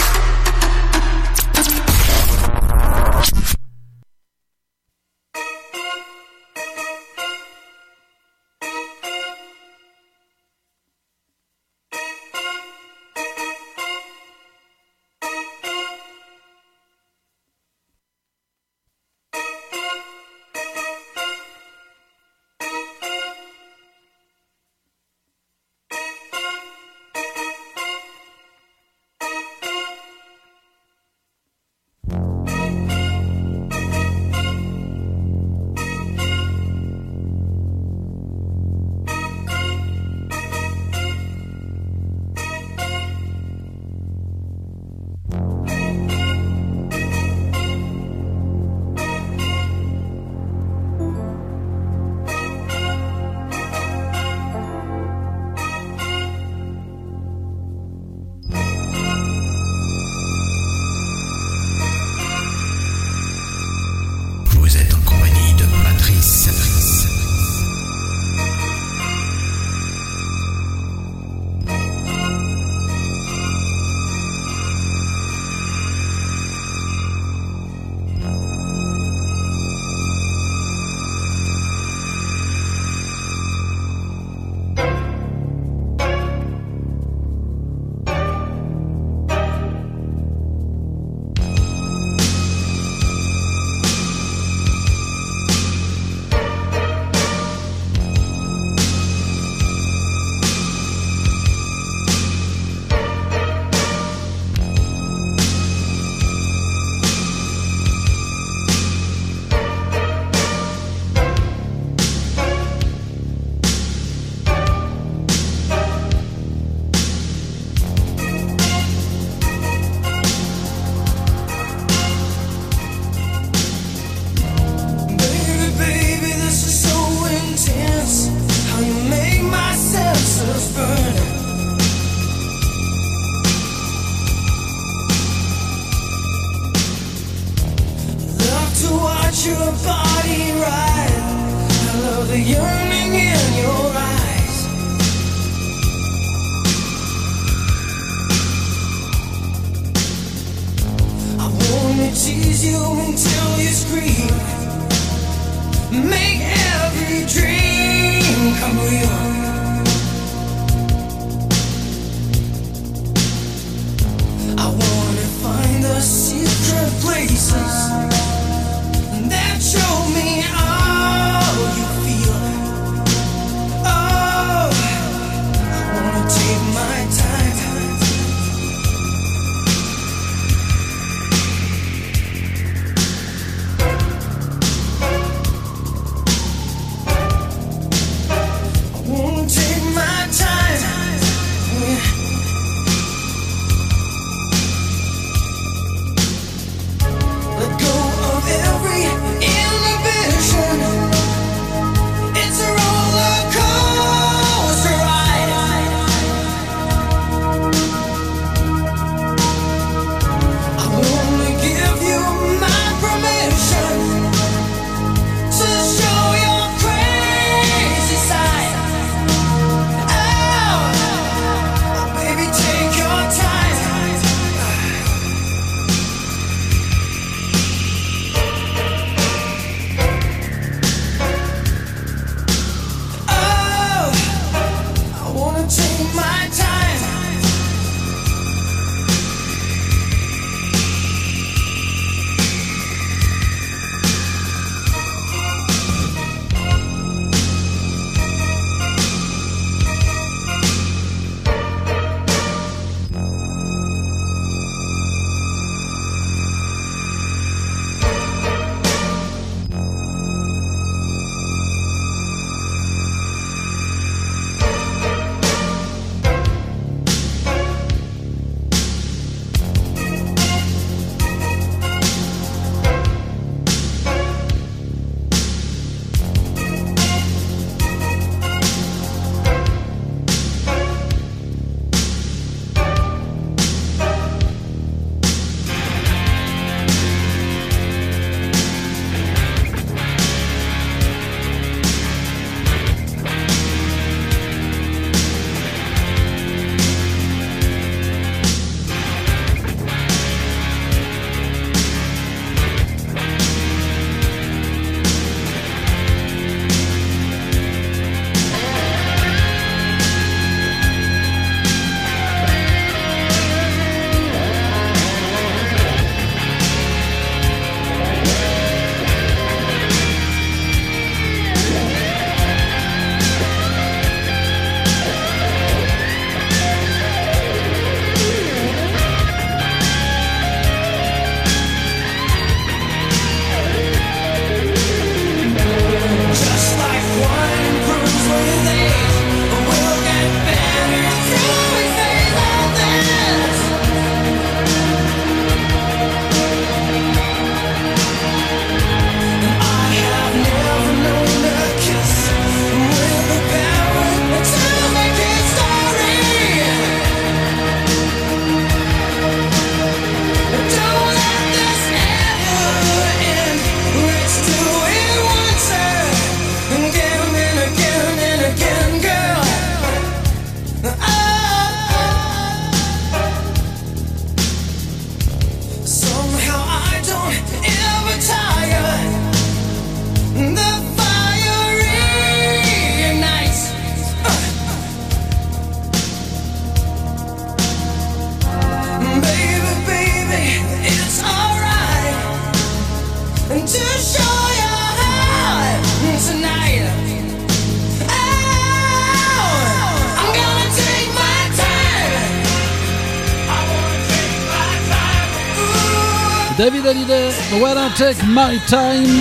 David 406.62 406.86
Hallyday, 406.86 407.32
When 407.60 407.76
I 407.76 407.90
Take 407.96 408.22
My 408.24 408.56
Time. 408.68 409.20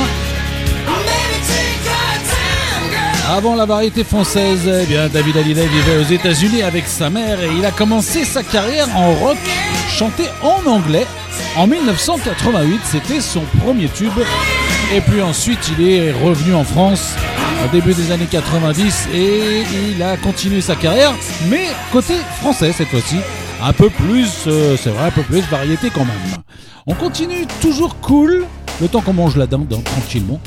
Avant 3.31 3.55
la 3.55 3.65
variété 3.65 4.03
française, 4.03 4.69
eh 4.72 4.85
bien 4.85 5.07
David 5.07 5.38
Hallyday 5.38 5.65
vivait 5.65 5.97
aux 5.97 6.13
États-Unis 6.13 6.61
avec 6.61 6.85
sa 6.85 7.09
mère 7.09 7.41
et 7.41 7.49
il 7.57 7.65
a 7.65 7.72
commencé 7.72 8.26
sa 8.26 8.43
carrière 8.43 8.95
en 8.95 9.15
rock 9.15 9.39
chanté 9.89 10.26
en 10.43 10.69
anglais. 10.69 11.07
En 11.57 11.65
1988, 11.65 12.80
c'était 12.84 13.22
son 13.22 13.41
premier 13.65 13.89
tube. 13.89 14.11
Et 14.93 15.01
puis 15.01 15.23
ensuite, 15.23 15.72
il 15.80 15.89
est 15.89 16.11
revenu 16.11 16.53
en 16.53 16.63
France 16.63 17.15
au 17.65 17.69
début 17.69 17.95
des 17.95 18.11
années 18.11 18.27
90 18.30 19.07
et 19.15 19.63
il 19.89 20.03
a 20.03 20.15
continué 20.18 20.61
sa 20.61 20.76
carrière, 20.76 21.15
mais 21.49 21.69
côté 21.91 22.13
français 22.39 22.72
cette 22.72 22.89
fois-ci. 22.89 23.15
Un 23.63 23.73
peu 23.73 23.89
plus, 23.89 24.43
euh, 24.45 24.77
c'est 24.77 24.91
vrai, 24.91 25.07
un 25.07 25.11
peu 25.11 25.23
plus 25.23 25.41
variété 25.49 25.89
quand 25.89 26.05
même. 26.05 26.40
On 26.88 26.95
continue 26.95 27.45
toujours 27.62 27.95
cool, 27.98 28.48
le 28.82 28.88
temps 28.88 29.02
qu'on 29.02 29.14
mange 29.14 29.38
la 29.38 29.45
dinde 29.45 29.72
hein, 29.72 29.82
tranquillement. 29.84 30.40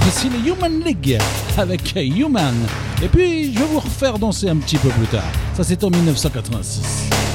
Voici 0.00 0.28
les 0.28 0.50
Human 0.50 0.82
League 0.84 1.18
avec 1.56 1.94
Human. 1.94 2.54
Et 3.00 3.06
puis 3.06 3.54
je 3.54 3.58
vais 3.60 3.64
vous 3.64 3.78
refaire 3.78 4.18
danser 4.18 4.48
un 4.48 4.56
petit 4.56 4.76
peu 4.76 4.88
plus 4.88 5.06
tard. 5.06 5.22
Ça 5.54 5.62
c'est 5.62 5.84
en 5.84 5.90
1986. 5.90 7.27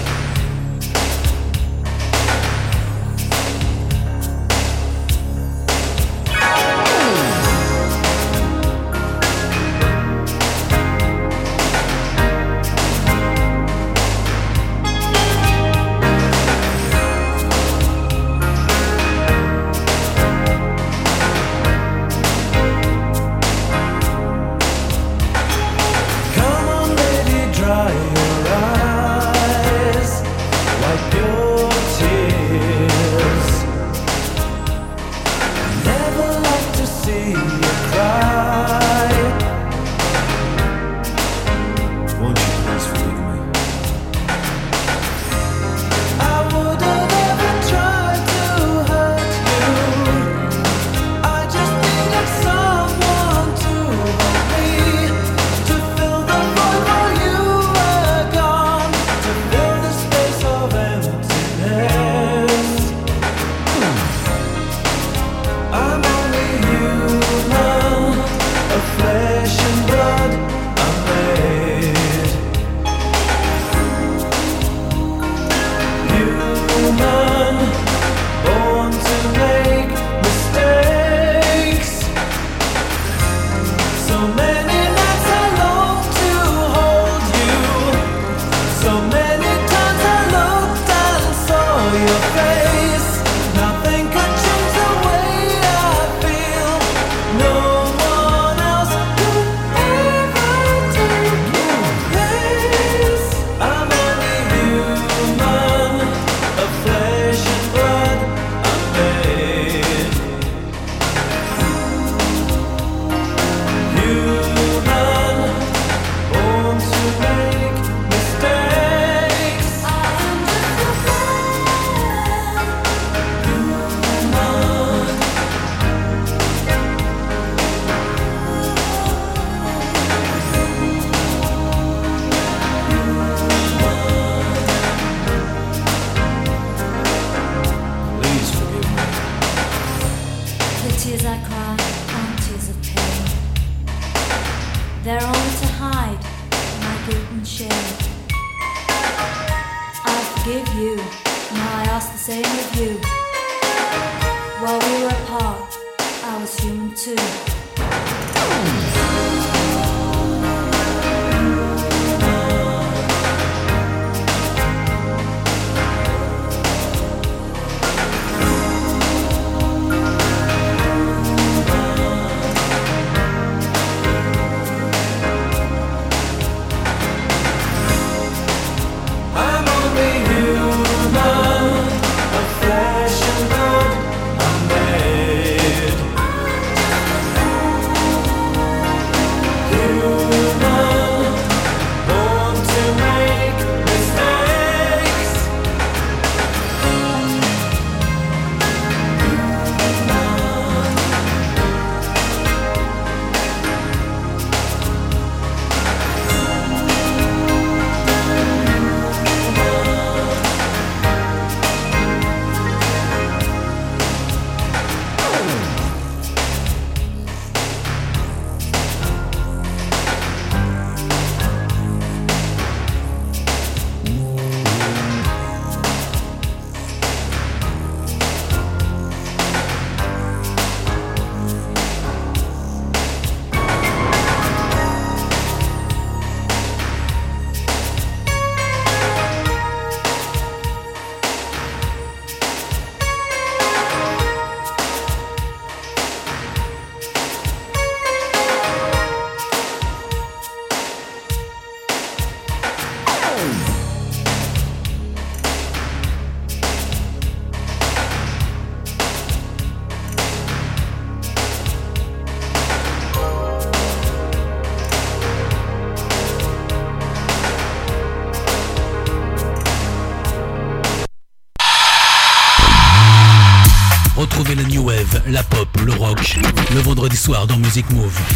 Cloud 277.43 277.51
ou 277.51 277.59
Music 277.59 277.85
Move. 277.91 278.32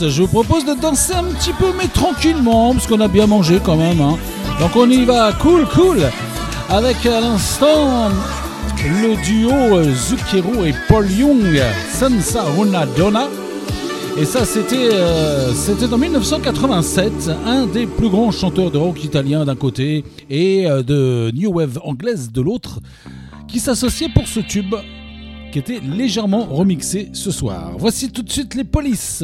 Je 0.00 0.22
vous 0.22 0.28
propose 0.28 0.64
de 0.64 0.74
danser 0.74 1.12
un 1.12 1.22
petit 1.24 1.52
peu, 1.52 1.66
mais 1.78 1.86
tranquillement, 1.86 2.72
parce 2.72 2.86
qu'on 2.86 3.00
a 3.00 3.06
bien 3.06 3.26
mangé 3.26 3.60
quand 3.62 3.76
même. 3.76 4.00
Hein. 4.00 4.16
Donc 4.58 4.74
on 4.74 4.90
y 4.90 5.04
va, 5.04 5.32
cool, 5.34 5.66
cool, 5.66 5.98
avec 6.68 7.06
à 7.06 7.20
l'instant 7.20 8.08
le 8.82 9.14
duo 9.24 9.84
Zucchero 9.94 10.64
et 10.64 10.74
Paul 10.88 11.08
Young, 11.10 11.60
Senza 11.92 12.44
Una 12.58 12.86
Donna. 12.86 13.28
Et 14.18 14.24
ça, 14.24 14.44
c'était 14.44 14.88
euh, 14.92 15.52
en 15.92 15.98
1987, 15.98 17.30
un 17.46 17.66
des 17.66 17.86
plus 17.86 18.08
grands 18.08 18.32
chanteurs 18.32 18.72
de 18.72 18.78
rock 18.78 19.04
italien 19.04 19.44
d'un 19.44 19.56
côté 19.56 20.04
et 20.28 20.66
euh, 20.66 20.82
de 20.82 21.30
New 21.34 21.52
Wave 21.52 21.78
anglaise 21.84 22.32
de 22.32 22.40
l'autre, 22.40 22.80
qui 23.46 23.60
s'associait 23.60 24.08
pour 24.12 24.26
ce 24.26 24.40
tube 24.40 24.74
qui 25.54 25.60
était 25.60 25.78
légèrement 25.78 26.46
remixé 26.46 27.10
ce 27.12 27.30
soir. 27.30 27.74
Voici 27.78 28.10
tout 28.10 28.22
de 28.22 28.32
suite 28.32 28.56
les 28.56 28.64
polices 28.64 29.22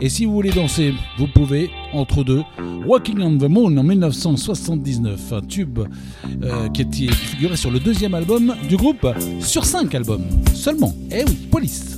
et 0.00 0.08
si 0.08 0.24
vous 0.24 0.32
voulez 0.32 0.50
danser, 0.50 0.92
vous 1.18 1.26
pouvez, 1.26 1.70
entre 1.92 2.24
deux, 2.24 2.42
Walking 2.86 3.20
on 3.20 3.38
the 3.38 3.48
Moon 3.48 3.76
en 3.76 3.82
1979, 3.82 5.32
un 5.32 5.40
tube 5.40 5.80
euh, 6.42 6.68
qui, 6.68 6.82
était, 6.82 7.12
figuré 7.12 7.56
sur 7.56 7.70
le 7.70 7.80
deuxième 7.80 8.14
album 8.14 8.54
du 8.68 8.76
groupe, 8.76 9.06
sur 9.40 9.64
cinq 9.64 9.94
albums 9.94 10.24
seulement. 10.52 10.94
Eh 11.10 11.24
oui, 11.24 11.34
Police. 11.50 11.93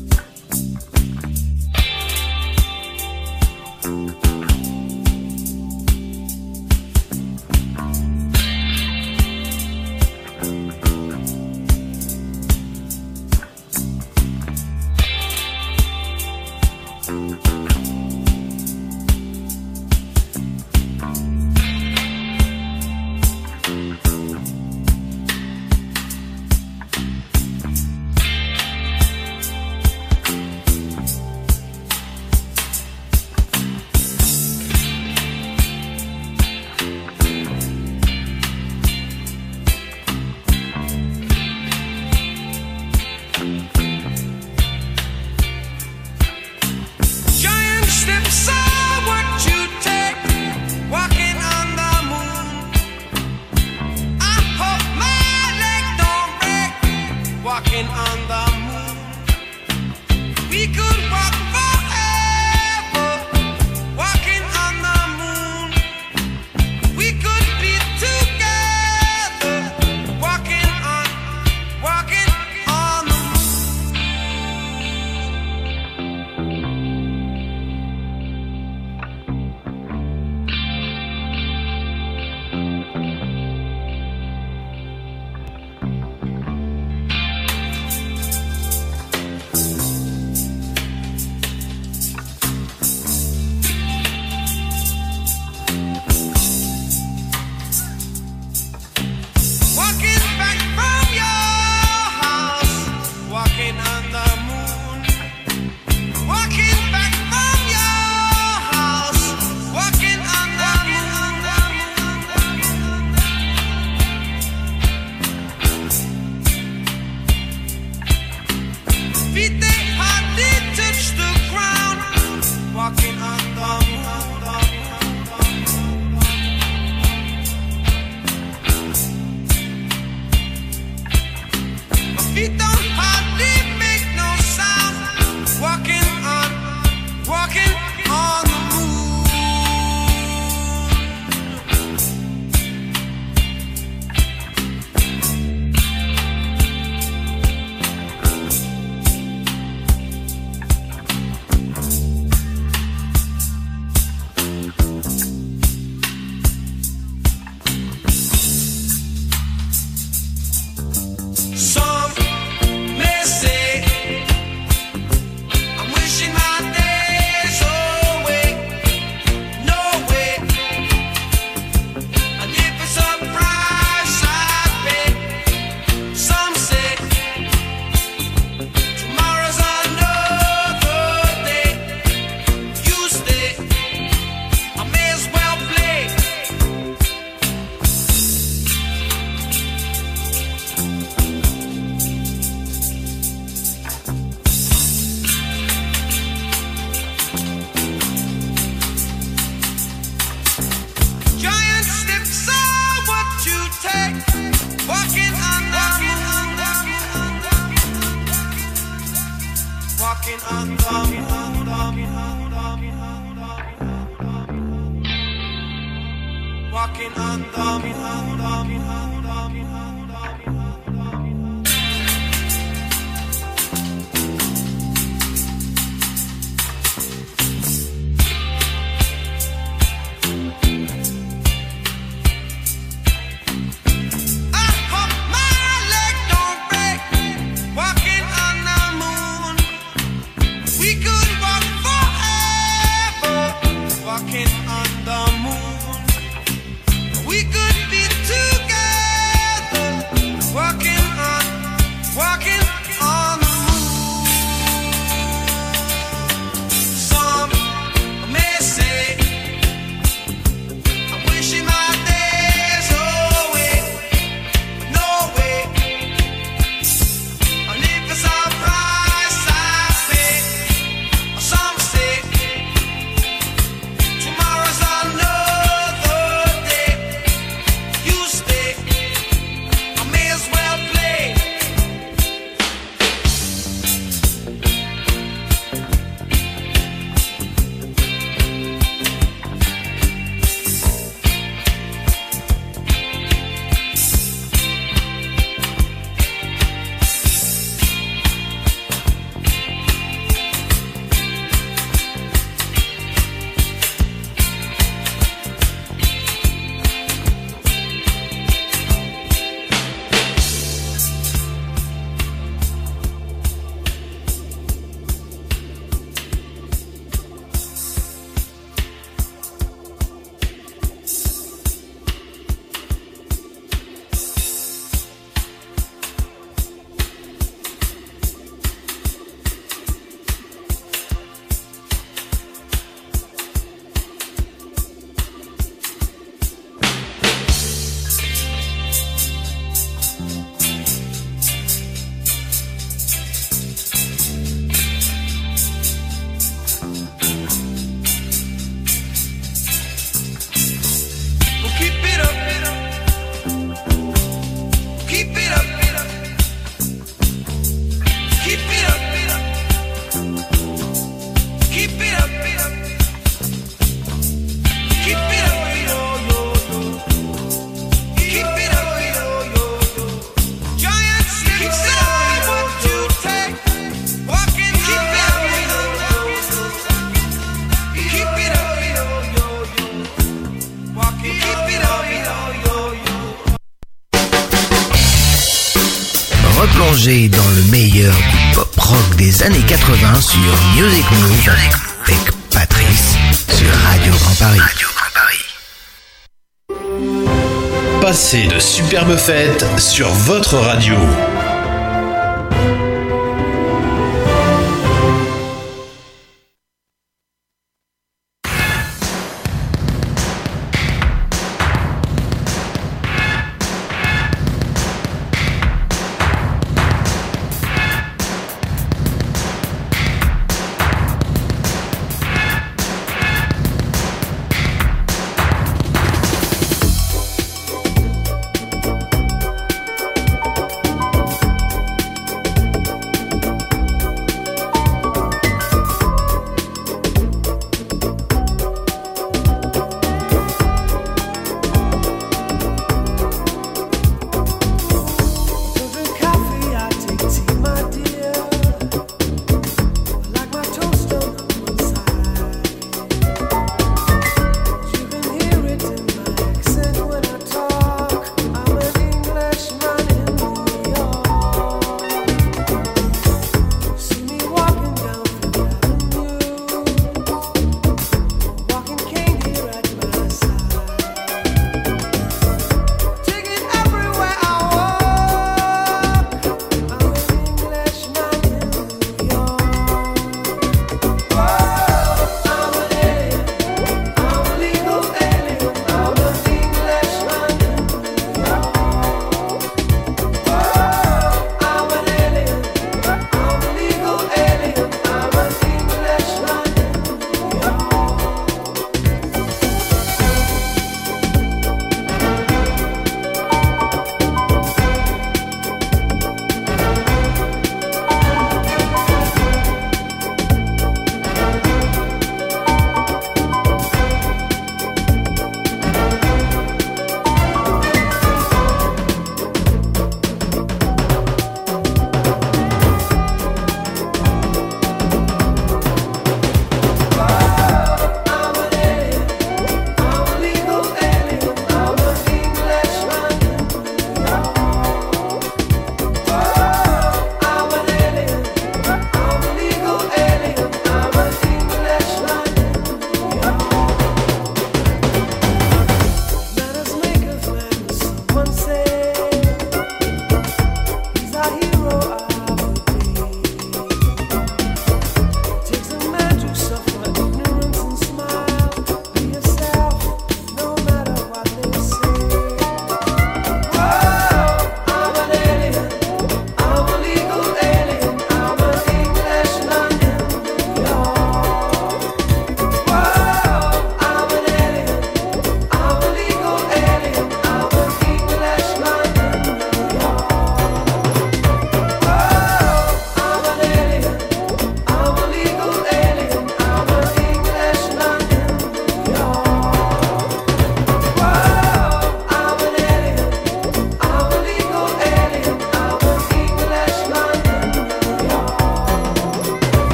Sur 399.97 400.13
votre 400.13 400.59
radio. 400.59 401.26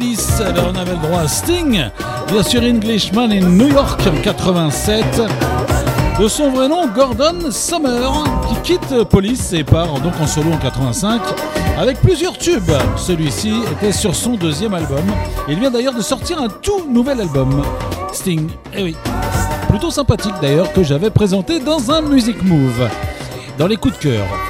Alors 0.00 0.70
on 0.72 0.76
avait 0.76 0.92
le 0.92 0.98
droit 0.98 1.22
à 1.22 1.28
Sting, 1.28 1.82
bien 2.28 2.42
sûr 2.44 2.62
Englishman 2.62 3.30
in 3.32 3.40
New 3.40 3.66
York 3.66 4.00
en 4.06 4.22
87, 4.22 5.04
de 6.20 6.28
son 6.28 6.50
vrai 6.52 6.68
nom 6.68 6.86
Gordon 6.86 7.50
Summer, 7.50 8.24
qui 8.48 8.74
quitte 8.74 9.02
Police 9.10 9.52
et 9.54 9.64
part 9.64 9.98
donc 9.98 10.12
en 10.20 10.26
solo 10.28 10.52
en 10.52 10.56
85 10.58 11.20
avec 11.76 12.00
plusieurs 12.00 12.38
tubes. 12.38 12.70
Celui-ci 12.96 13.52
était 13.72 13.90
sur 13.90 14.14
son 14.14 14.34
deuxième 14.34 14.74
album. 14.74 15.04
Il 15.48 15.58
vient 15.58 15.70
d'ailleurs 15.70 15.94
de 15.94 16.02
sortir 16.02 16.40
un 16.40 16.48
tout 16.48 16.86
nouvel 16.88 17.20
album, 17.20 17.60
Sting, 18.12 18.48
eh 18.76 18.84
oui, 18.84 18.96
plutôt 19.68 19.90
sympathique 19.90 20.34
d'ailleurs, 20.40 20.72
que 20.72 20.84
j'avais 20.84 21.10
présenté 21.10 21.58
dans 21.58 21.90
un 21.90 22.02
Music 22.02 22.40
Move, 22.44 22.88
dans 23.58 23.66
les 23.66 23.76
coups 23.76 23.98
de 23.98 24.02
cœur. 24.02 24.47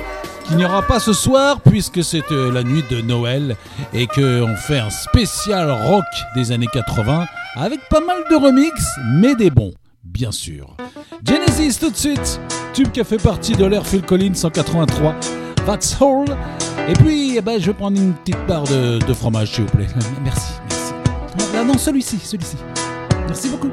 Il 0.51 0.57
n'y 0.57 0.65
aura 0.65 0.83
pas 0.83 0.99
ce 0.99 1.13
soir 1.13 1.61
puisque 1.61 2.03
c'est 2.03 2.33
euh, 2.33 2.51
la 2.51 2.63
nuit 2.63 2.83
de 2.91 3.01
Noël 3.03 3.57
et 3.93 4.07
qu'on 4.07 4.57
fait 4.57 4.79
un 4.79 4.91
spécial 4.91 5.71
rock 5.71 6.05
des 6.35 6.53
années 6.53 6.69
80 6.73 7.27
avec 7.57 7.81
pas 7.91 8.01
mal 8.01 8.19
de 8.31 8.37
remix 8.37 8.73
mais 9.05 9.35
des 9.35 9.51
bons, 9.51 9.73
bien 10.05 10.33
sûr. 10.33 10.75
Genesis 11.27 11.79
tout 11.79 11.91
de 11.91 11.97
suite, 11.97 12.41
tube 12.73 12.91
qui 12.91 13.01
a 13.01 13.05
fait 13.05 13.23
partie 13.23 13.53
de 13.53 13.65
l'air 13.65 13.87
Phil 13.87 14.03
Collins 14.03 14.35
183, 14.35 15.15
That's 15.67 15.97
All. 16.01 16.25
Et 16.89 16.95
puis 16.95 17.37
eh 17.37 17.43
ben, 17.43 17.61
je 17.61 17.67
vais 17.67 17.75
prendre 17.75 18.01
une 18.01 18.15
petite 18.15 18.47
part 18.47 18.65
de, 18.65 19.13
fromage 19.13 19.53
s'il 19.53 19.65
vous 19.65 19.77
plaît. 19.77 19.87
Merci, 20.25 20.53
merci. 20.71 20.93
Non, 21.55 21.65
non 21.67 21.79
celui-ci, 21.79 22.19
celui-ci. 22.19 22.57
Merci 23.27 23.51
beaucoup. 23.51 23.71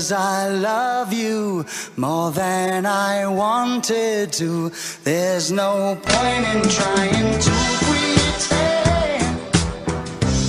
Cause 0.00 0.12
I 0.12 0.48
love 0.48 1.12
you 1.12 1.66
more 1.98 2.30
than 2.30 2.86
I 2.86 3.26
wanted 3.26 4.32
to. 4.32 4.72
There's 5.04 5.52
no 5.52 5.94
point 6.02 6.46
in 6.54 6.62
trying 6.70 7.38
to 7.38 7.50
pretend. 7.84 9.36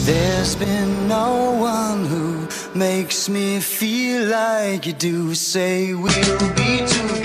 There's 0.06 0.56
been 0.56 1.10
no 1.10 1.52
one 1.52 2.06
who 2.06 2.48
makes 2.80 3.28
me 3.28 3.60
feel 3.60 4.30
like 4.30 4.86
you 4.86 4.94
do. 4.94 5.36
Say 5.36 5.94
we'll 5.96 6.54
be 6.56 6.88
together. 6.88 7.21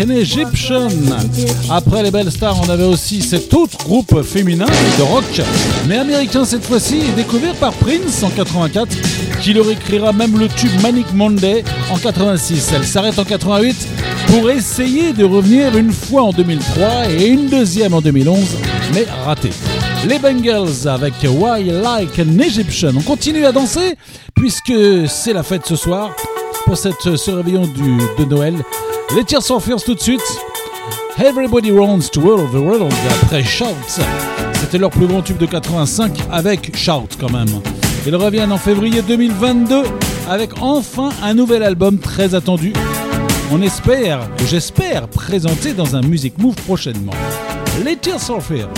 An 0.00 0.10
Egyptian. 0.10 0.88
Après 1.70 2.02
les 2.02 2.10
belles 2.10 2.30
stars, 2.30 2.60
on 2.62 2.68
avait 2.68 2.84
aussi 2.84 3.22
cet 3.22 3.52
autre 3.54 3.78
groupe 3.78 4.22
féminin 4.22 4.66
de 4.98 5.02
rock, 5.02 5.40
mais 5.88 5.96
américain 5.96 6.44
cette 6.44 6.64
fois-ci, 6.64 7.00
découvert 7.16 7.54
par 7.54 7.72
Prince 7.72 8.22
en 8.22 8.30
84, 8.30 8.88
qui 9.40 9.52
leur 9.52 9.70
écrira 9.70 10.12
même 10.12 10.38
le 10.38 10.48
tube 10.48 10.70
Manic 10.82 11.12
Monday 11.14 11.64
en 11.90 11.96
86. 11.98 12.72
Elle 12.74 12.86
s'arrête 12.86 13.18
en 13.18 13.24
88 13.24 13.88
pour 14.26 14.50
essayer 14.50 15.12
de 15.12 15.24
revenir 15.24 15.76
une 15.76 15.92
fois 15.92 16.22
en 16.22 16.32
2003 16.32 17.10
et 17.18 17.26
une 17.26 17.48
deuxième 17.48 17.94
en 17.94 18.00
2011, 18.00 18.38
mais 18.94 19.06
raté. 19.24 19.50
Les 20.08 20.18
Bengals 20.18 20.86
avec 20.86 21.14
Why 21.24 21.64
Like 21.64 22.18
an 22.18 22.38
Egyptian. 22.38 22.92
On 22.96 23.02
continue 23.02 23.44
à 23.44 23.52
danser 23.52 23.96
puisque 24.34 24.72
c'est 25.08 25.32
la 25.32 25.42
fête 25.42 25.66
ce 25.66 25.76
soir 25.76 26.14
pour 26.64 26.76
cette, 26.76 27.16
ce 27.16 27.30
réveillon 27.30 27.66
du, 27.66 27.96
de 28.18 28.24
Noël. 28.28 28.54
Les 29.14 29.24
for 29.40 29.62
Fears 29.62 29.84
tout 29.84 29.94
de 29.94 30.00
suite. 30.00 30.20
Everybody 31.18 31.70
Runs 31.70 32.10
to 32.12 32.20
World 32.20 32.44
of 32.44 32.50
the 32.52 32.58
World 32.58 32.92
après 33.22 33.42
Shout. 33.42 33.66
C'était 34.54 34.78
leur 34.78 34.90
plus 34.90 35.06
grand 35.06 35.22
tube 35.22 35.38
de 35.38 35.46
85 35.46 36.12
avec 36.30 36.76
Shout 36.76 37.08
quand 37.18 37.30
même. 37.30 37.48
Ils 38.06 38.16
reviennent 38.16 38.52
en 38.52 38.58
février 38.58 39.02
2022 39.02 39.82
avec 40.28 40.50
enfin 40.60 41.10
un 41.22 41.34
nouvel 41.34 41.62
album 41.62 41.98
très 41.98 42.34
attendu. 42.34 42.72
On 43.52 43.62
espère, 43.62 44.28
j'espère, 44.48 45.08
présenter 45.08 45.72
dans 45.72 45.94
un 45.94 46.02
Music 46.02 46.36
Move 46.38 46.56
prochainement. 46.66 47.14
Les 47.84 47.96
Tears 47.96 48.42
Fears. 48.42 48.68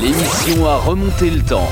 l'émission 0.00 0.66
a 0.66 0.76
remonté 0.76 1.30
le 1.30 1.42
temps. 1.42 1.68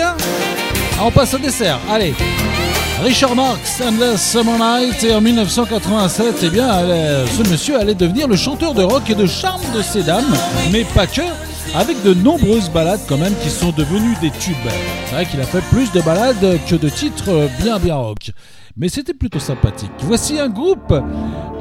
Ah, 0.00 0.16
on 1.04 1.10
passe 1.10 1.34
au 1.34 1.38
dessert, 1.38 1.78
allez 1.90 2.14
Richard 3.02 3.34
Marx 3.34 3.80
and 3.80 3.94
the 3.94 4.16
Summer 4.16 4.56
Night 4.58 5.02
et 5.04 5.14
en 5.14 5.20
1987, 5.20 6.36
eh 6.44 6.48
bien, 6.50 6.68
euh, 6.72 7.26
ce 7.26 7.48
monsieur 7.50 7.78
allait 7.78 7.94
devenir 7.94 8.28
le 8.28 8.36
chanteur 8.36 8.74
de 8.74 8.82
rock 8.82 9.10
et 9.10 9.14
de 9.14 9.26
charme 9.26 9.60
de 9.74 9.82
ces 9.82 10.02
dames, 10.02 10.36
mais 10.70 10.84
pas 10.84 11.06
que, 11.06 11.22
avec 11.74 12.02
de 12.04 12.14
nombreuses 12.14 12.70
ballades 12.70 13.00
quand 13.08 13.18
même 13.18 13.34
qui 13.42 13.50
sont 13.50 13.72
devenues 13.72 14.16
des 14.20 14.30
tubes. 14.30 14.54
C'est 15.06 15.14
vrai 15.14 15.26
qu'il 15.26 15.40
a 15.40 15.44
fait 15.44 15.62
plus 15.72 15.90
de 15.92 16.00
ballades 16.00 16.58
que 16.68 16.76
de 16.76 16.88
titres 16.88 17.48
bien 17.60 17.78
bien 17.78 17.96
rock 17.96 18.30
mais 18.76 18.88
c'était 18.88 19.14
plutôt 19.14 19.38
sympathique. 19.38 19.90
Voici 20.00 20.38
un 20.38 20.48
groupe 20.48 20.94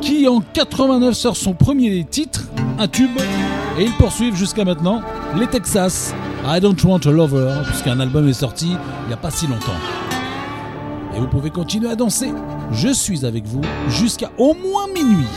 qui 0.01 0.27
en 0.27 0.41
89 0.41 1.13
sort 1.13 1.35
son 1.35 1.53
premier 1.53 2.03
titre, 2.05 2.47
un 2.79 2.87
tube, 2.87 3.19
et 3.77 3.83
ils 3.83 3.93
poursuivent 3.93 4.35
jusqu'à 4.35 4.63
maintenant 4.63 5.01
les 5.37 5.47
Texas. 5.47 6.13
I 6.43 6.59
Don't 6.59 6.83
Want 6.83 7.01
a 7.05 7.11
Lover, 7.11 7.51
hein, 7.51 7.63
puisqu'un 7.65 7.99
album 7.99 8.27
est 8.27 8.33
sorti 8.33 8.71
il 9.03 9.07
n'y 9.07 9.13
a 9.13 9.17
pas 9.17 9.29
si 9.29 9.45
longtemps. 9.47 9.71
Et 11.15 11.19
vous 11.19 11.27
pouvez 11.27 11.51
continuer 11.51 11.89
à 11.89 11.95
danser. 11.95 12.33
Je 12.71 12.87
suis 12.89 13.25
avec 13.25 13.45
vous 13.45 13.61
jusqu'à 13.89 14.31
au 14.37 14.53
moins 14.55 14.87
minuit. 14.87 15.27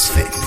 Joyeuses 0.00 0.39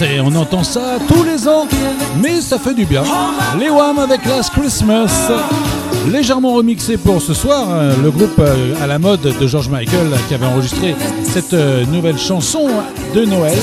on 0.00 0.34
entend 0.34 0.64
ça 0.64 0.98
tous 1.06 1.22
les 1.22 1.46
ans, 1.46 1.66
mais 2.20 2.40
ça 2.40 2.58
fait 2.58 2.74
du 2.74 2.84
bien. 2.84 3.02
Les 3.58 3.68
Wham 3.68 3.98
avec 3.98 4.24
Last 4.24 4.50
Christmas, 4.50 5.30
légèrement 6.10 6.54
remixé 6.54 6.96
pour 6.96 7.20
ce 7.20 7.34
soir, 7.34 7.66
euh, 7.70 7.94
le 8.02 8.10
groupe 8.10 8.38
euh, 8.38 8.74
à 8.82 8.86
la 8.86 8.98
mode 8.98 9.20
de 9.20 9.46
George 9.46 9.68
Michael 9.68 10.12
euh, 10.12 10.16
qui 10.28 10.34
avait 10.34 10.46
enregistré 10.46 10.94
cette 11.24 11.52
euh, 11.52 11.84
nouvelle 11.86 12.18
chanson 12.18 12.68
de 13.14 13.24
Noël. 13.24 13.58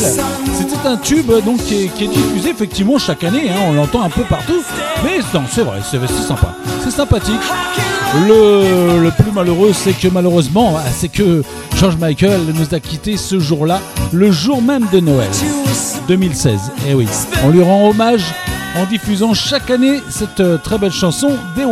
C'était 0.54 0.88
un 0.88 0.98
tube 0.98 1.32
donc 1.46 1.58
qui 1.64 1.86
est, 1.86 2.08
diffusé 2.08 2.50
effectivement 2.50 2.98
chaque 2.98 3.24
année, 3.24 3.50
hein, 3.50 3.62
on 3.68 3.74
l'entend 3.74 4.04
un 4.04 4.10
peu 4.10 4.24
partout, 4.24 4.62
mais 5.04 5.20
non, 5.34 5.44
c'est 5.50 5.64
vrai, 5.64 5.80
c'est 5.84 6.00
sympa, 6.08 6.54
c'est 6.84 6.92
sympathique. 6.92 7.42
Le, 8.16 9.10
plus 9.22 9.32
malheureux, 9.32 9.72
c'est 9.74 9.94
que 9.94 10.08
malheureusement, 10.08 10.74
ah, 10.78 10.90
c'est 10.92 11.10
que 11.10 11.44
George 11.76 11.98
Michael 11.98 12.42
nous 12.56 12.74
a 12.74 12.80
quittés 12.80 13.18
ce 13.18 13.40
jour-là, 13.40 13.80
le 14.12 14.32
jour 14.32 14.62
même 14.62 14.86
de 14.92 15.00
Noël 15.00 15.30
2016. 16.08 16.60
Et 16.90 16.96
oui, 16.96 17.08
on 17.46 17.50
lui 17.50 17.62
rend 17.62 17.90
hommage 17.90 18.24
en 18.76 18.86
diffusant 18.86 19.34
chaque 19.34 19.70
année 19.70 20.00
cette 20.10 20.40
euh, 20.40 20.58
très 20.58 20.78
belle 20.78 20.92
chanson 20.92 21.30
des. 21.56 21.66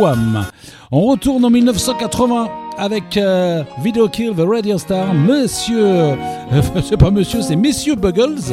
On 0.90 1.02
retourne 1.02 1.44
en 1.44 1.50
1980 1.50 2.48
avec 2.78 3.16
euh, 3.16 3.64
Video 3.82 4.08
Kill 4.08 4.34
the 4.34 4.46
Radio 4.48 4.78
Star, 4.78 5.12
Monsieur, 5.12 5.84
euh, 5.84 6.14
c'est 6.88 6.96
pas 6.96 7.10
Monsieur, 7.10 7.42
c'est 7.42 7.56
Messieurs 7.56 7.96
Buggles. 7.96 8.52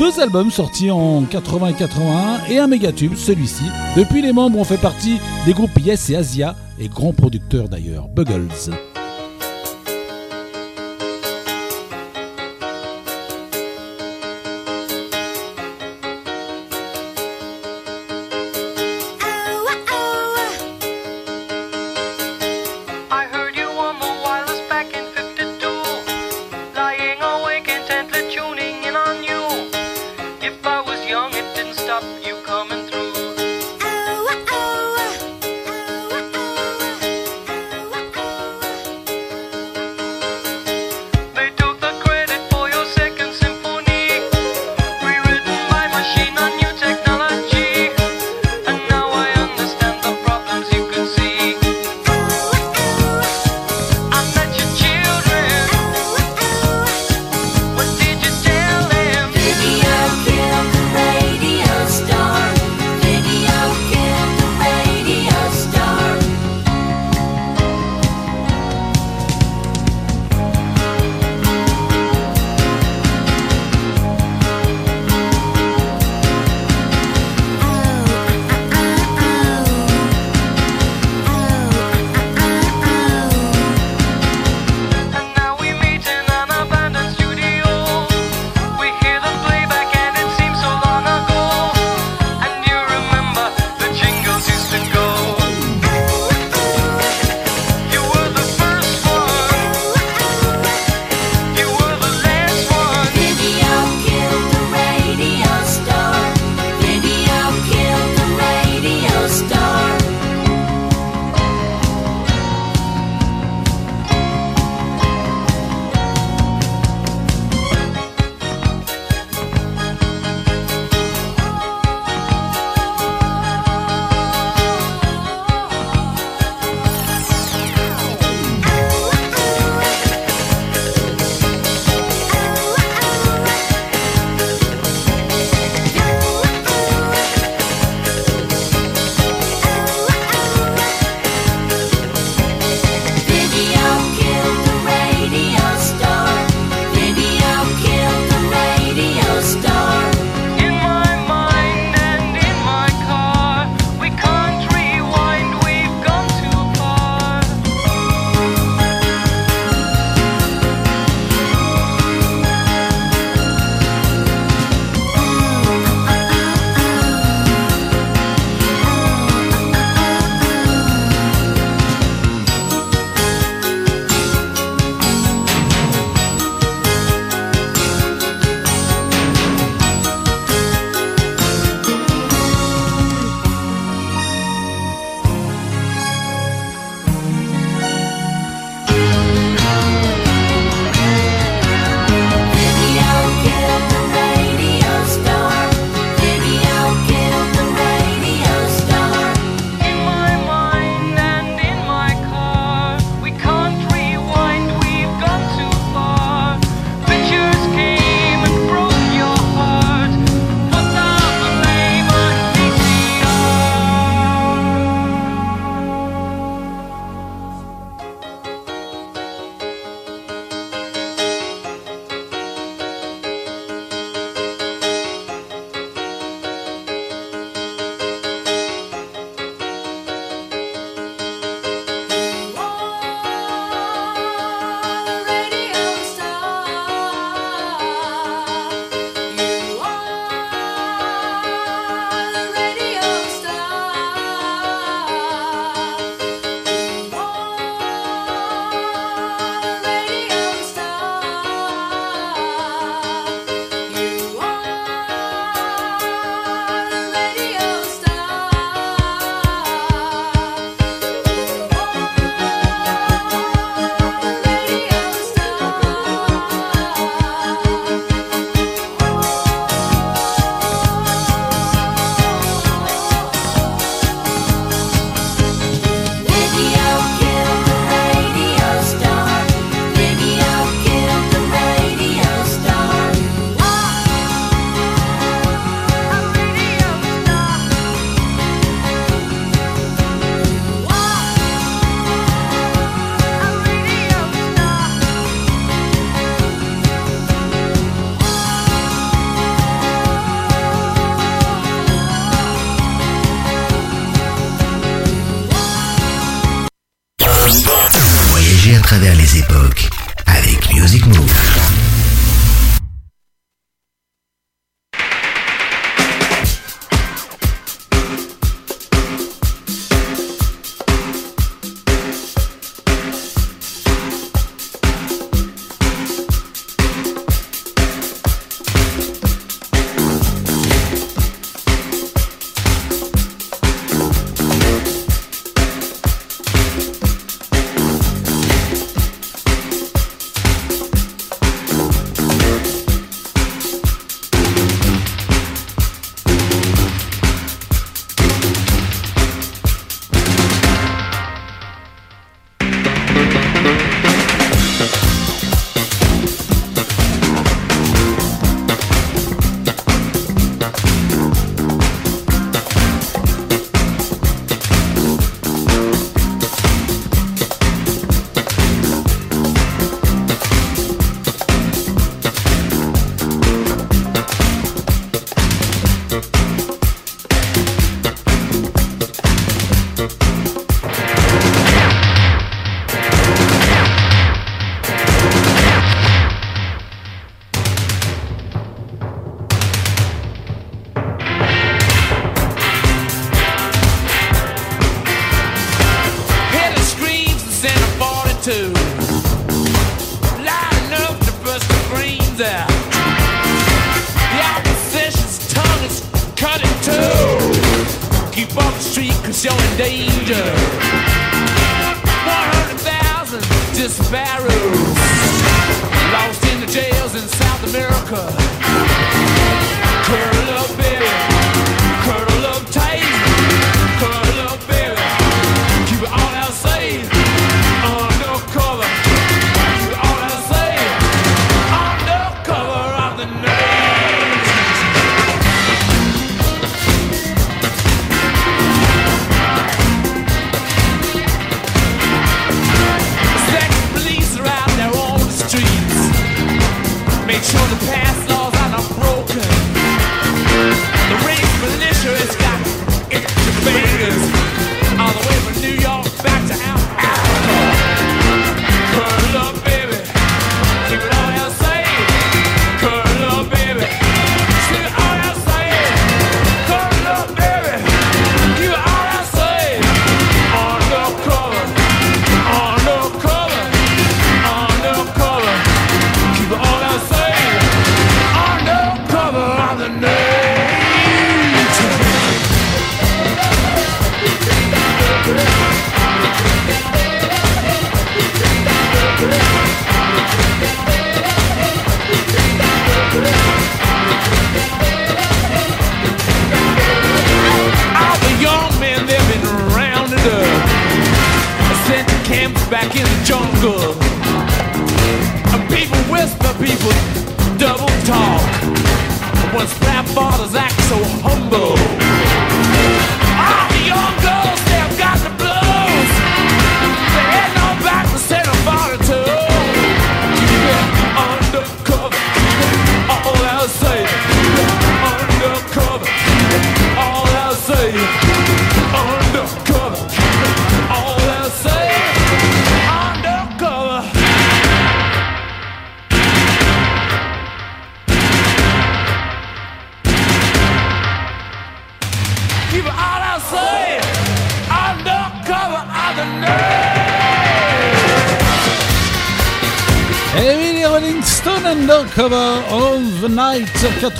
Deux 0.00 0.18
albums 0.18 0.50
sortis 0.50 0.90
en 0.90 1.24
80 1.24 1.66
et 1.66 1.74
81 1.74 2.46
et 2.48 2.58
un 2.58 2.66
méga 2.66 2.90
tube, 2.90 3.16
celui-ci. 3.16 3.64
Depuis, 3.98 4.22
les 4.22 4.32
membres 4.32 4.58
ont 4.58 4.64
fait 4.64 4.80
partie 4.80 5.18
des 5.44 5.52
groupes 5.52 5.78
Yes 5.78 6.08
et 6.08 6.16
Asia, 6.16 6.56
et 6.78 6.88
grands 6.88 7.12
producteurs 7.12 7.68
d'ailleurs, 7.68 8.08
Buggles. 8.08 8.48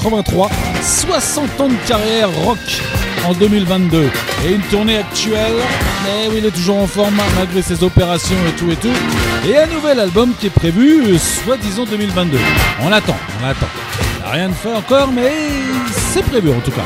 83, 0.00 0.48
60 0.82 1.60
ans 1.60 1.68
de 1.68 1.74
carrière 1.86 2.30
rock 2.44 2.58
en 3.28 3.34
2022 3.34 4.08
et 4.46 4.54
une 4.54 4.62
tournée 4.62 4.96
actuelle. 4.96 5.52
Mais 6.04 6.28
oui, 6.30 6.36
il 6.38 6.46
est 6.46 6.50
toujours 6.50 6.78
en 6.78 6.86
forme 6.86 7.20
malgré 7.36 7.60
ses 7.60 7.84
opérations 7.84 8.36
et 8.48 8.52
tout 8.52 8.70
et 8.70 8.76
tout. 8.76 8.88
Et 9.46 9.58
un 9.58 9.66
nouvel 9.66 10.00
album 10.00 10.32
qui 10.40 10.46
est 10.46 10.50
prévu, 10.50 11.18
soi-disant 11.18 11.84
2022. 11.84 12.38
On 12.82 12.90
attend, 12.90 13.16
on 13.42 13.46
attend. 13.46 13.66
Rien 14.24 14.48
de 14.48 14.54
fait 14.54 14.72
encore, 14.72 15.12
mais 15.12 15.32
c'est 16.12 16.22
prévu 16.22 16.50
en 16.50 16.60
tout 16.60 16.70
cas. 16.70 16.84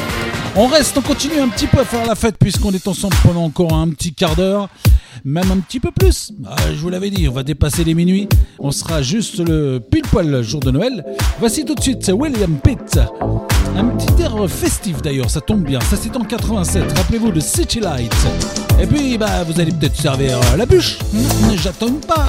On 0.57 0.67
reste, 0.67 0.99
on 0.99 1.03
continue 1.03 1.39
un 1.39 1.49
petit 1.49 1.69
peu 1.69 1.79
à 1.81 1.85
faire 1.85 2.05
la 2.07 2.17
fête 2.17 2.37
puisqu'on 2.37 2.73
est 2.73 2.89
ensemble 2.89 3.15
pendant 3.23 3.45
encore 3.45 3.75
un 3.75 3.91
petit 3.91 4.13
quart 4.13 4.35
d'heure, 4.35 4.69
même 5.25 5.53
un 5.53 5.59
petit 5.59 5.79
peu 5.79 5.93
plus. 5.93 6.33
Ah, 6.47 6.57
je 6.75 6.81
vous 6.81 6.91
l'avais 6.91 7.11
dit, 7.11 7.29
on 7.29 7.33
va 7.33 7.45
dépasser 7.45 7.85
les 7.85 7.95
minuit. 7.95 8.29
On 8.67 8.71
sera 8.71 9.03
juste 9.03 9.47
le 9.47 9.79
pile 9.79 10.01
poil 10.11 10.41
jour 10.41 10.59
de 10.59 10.71
Noël. 10.71 11.05
Voici 11.39 11.67
tout 11.67 11.75
de 11.75 11.83
suite 11.83 12.11
William 12.15 12.57
Pitt. 12.65 12.99
Un 13.77 13.85
petit 13.89 14.23
air 14.23 14.49
festif 14.49 15.03
d'ailleurs, 15.03 15.29
ça 15.29 15.43
tombe 15.43 15.65
bien. 15.65 15.81
Ça 15.83 15.99
c'est 16.01 16.17
en 16.17 16.25
87. 16.25 16.97
Rappelez-vous 16.97 17.31
de 17.31 17.41
City 17.41 17.81
Light. 17.81 18.15
Et 18.81 18.87
puis 18.87 19.19
bah 19.19 19.45
vous 19.47 19.61
allez 19.61 19.71
peut-être 19.71 20.01
servir 20.01 20.39
euh, 20.39 20.57
la 20.57 20.65
bûche. 20.65 20.99
J'attends 21.63 21.93
pas. 22.09 22.27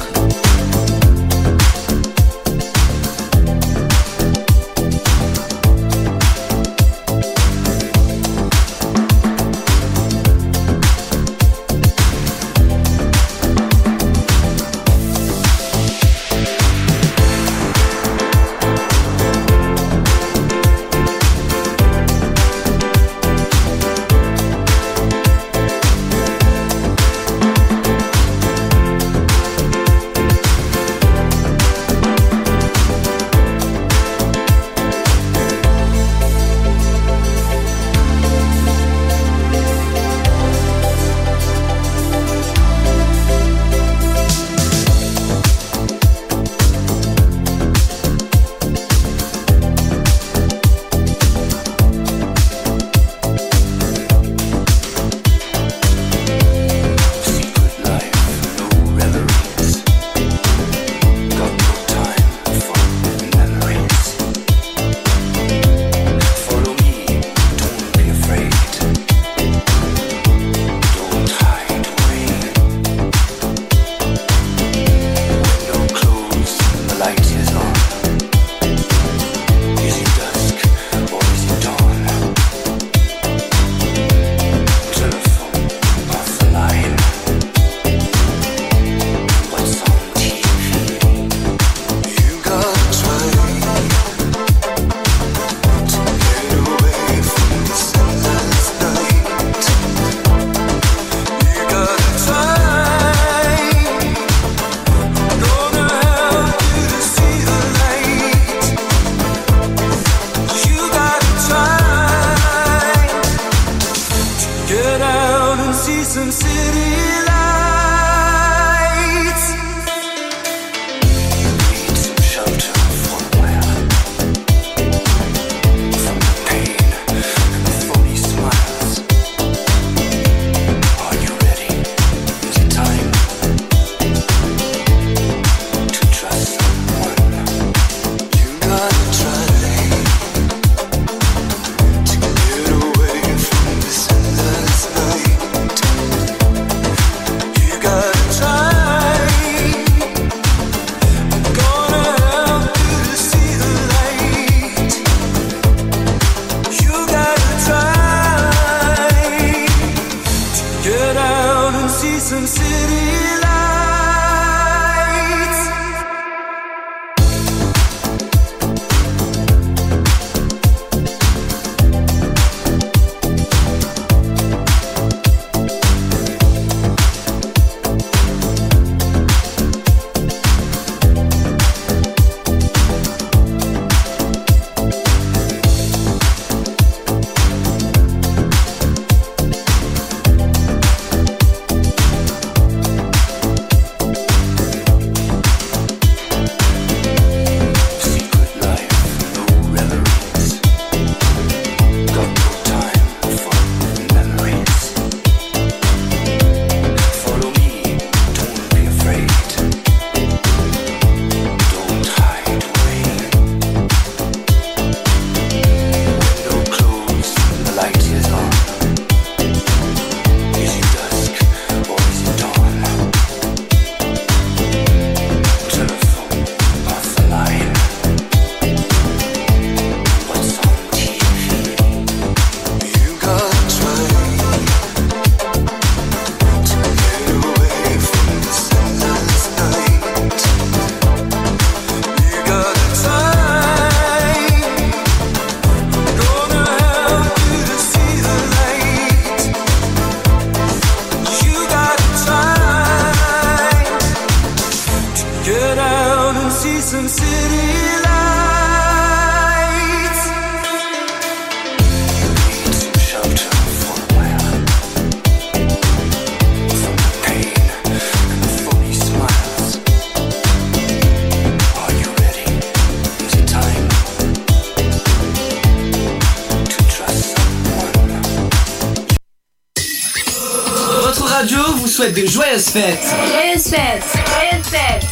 De 282.11 282.27
joyeuses 282.27 282.69
fêtes. 282.69 283.15
Joyeuses 283.31 283.69
fêtes 283.69 284.03
Joyeuses 284.27 284.69
fêtes 284.69 285.04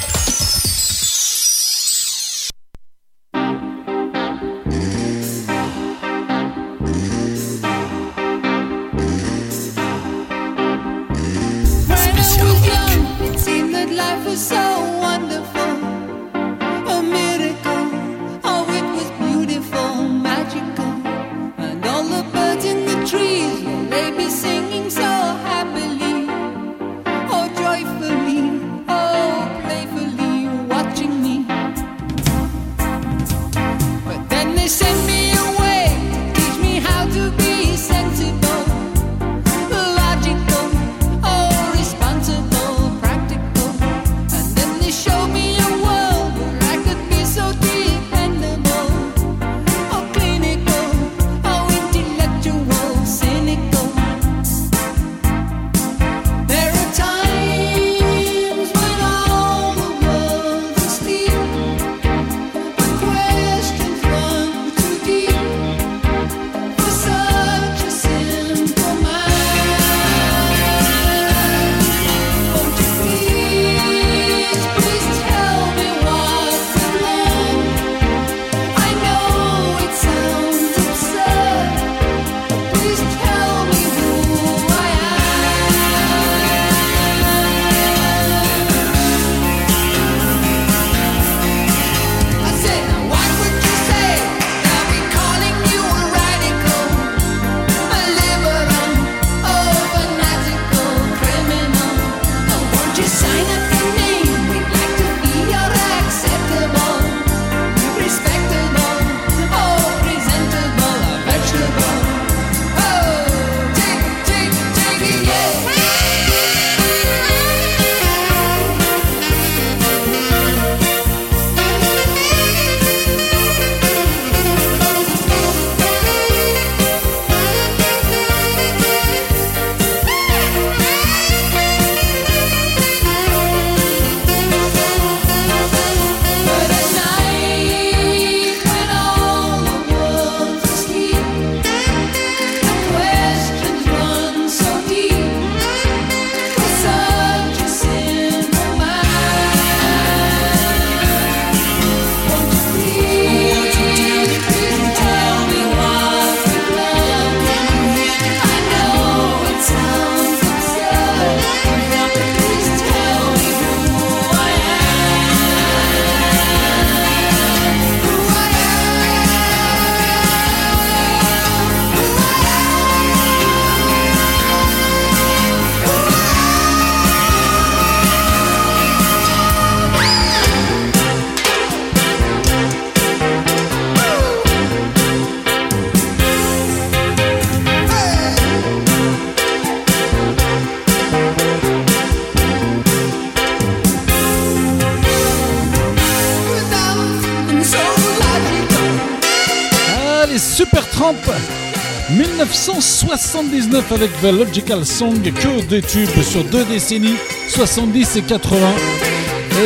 1979 202.65 203.91
avec 203.91 204.09
The 204.21 204.31
Logical 204.31 204.85
Song, 204.85 205.21
que 205.21 205.61
des 205.67 205.81
tubes 205.81 206.21
sur 206.21 206.45
deux 206.45 206.63
décennies, 206.63 207.17
70 207.49 208.15
et 208.15 208.21
80. 208.21 208.57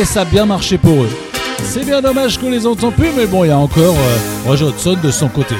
Et 0.00 0.04
ça 0.04 0.22
a 0.22 0.24
bien 0.24 0.46
marché 0.46 0.78
pour 0.78 1.04
eux. 1.04 1.10
C'est 1.62 1.84
bien 1.84 2.02
dommage 2.02 2.38
qu'on 2.38 2.50
les 2.50 2.66
entend 2.66 2.90
plus, 2.90 3.10
mais 3.16 3.26
bon, 3.26 3.44
il 3.44 3.48
y 3.48 3.50
a 3.52 3.58
encore 3.58 3.94
euh, 3.94 4.48
Roger 4.48 4.64
Hodgson 4.64 4.96
de 5.00 5.12
son 5.12 5.28
côté. 5.28 5.54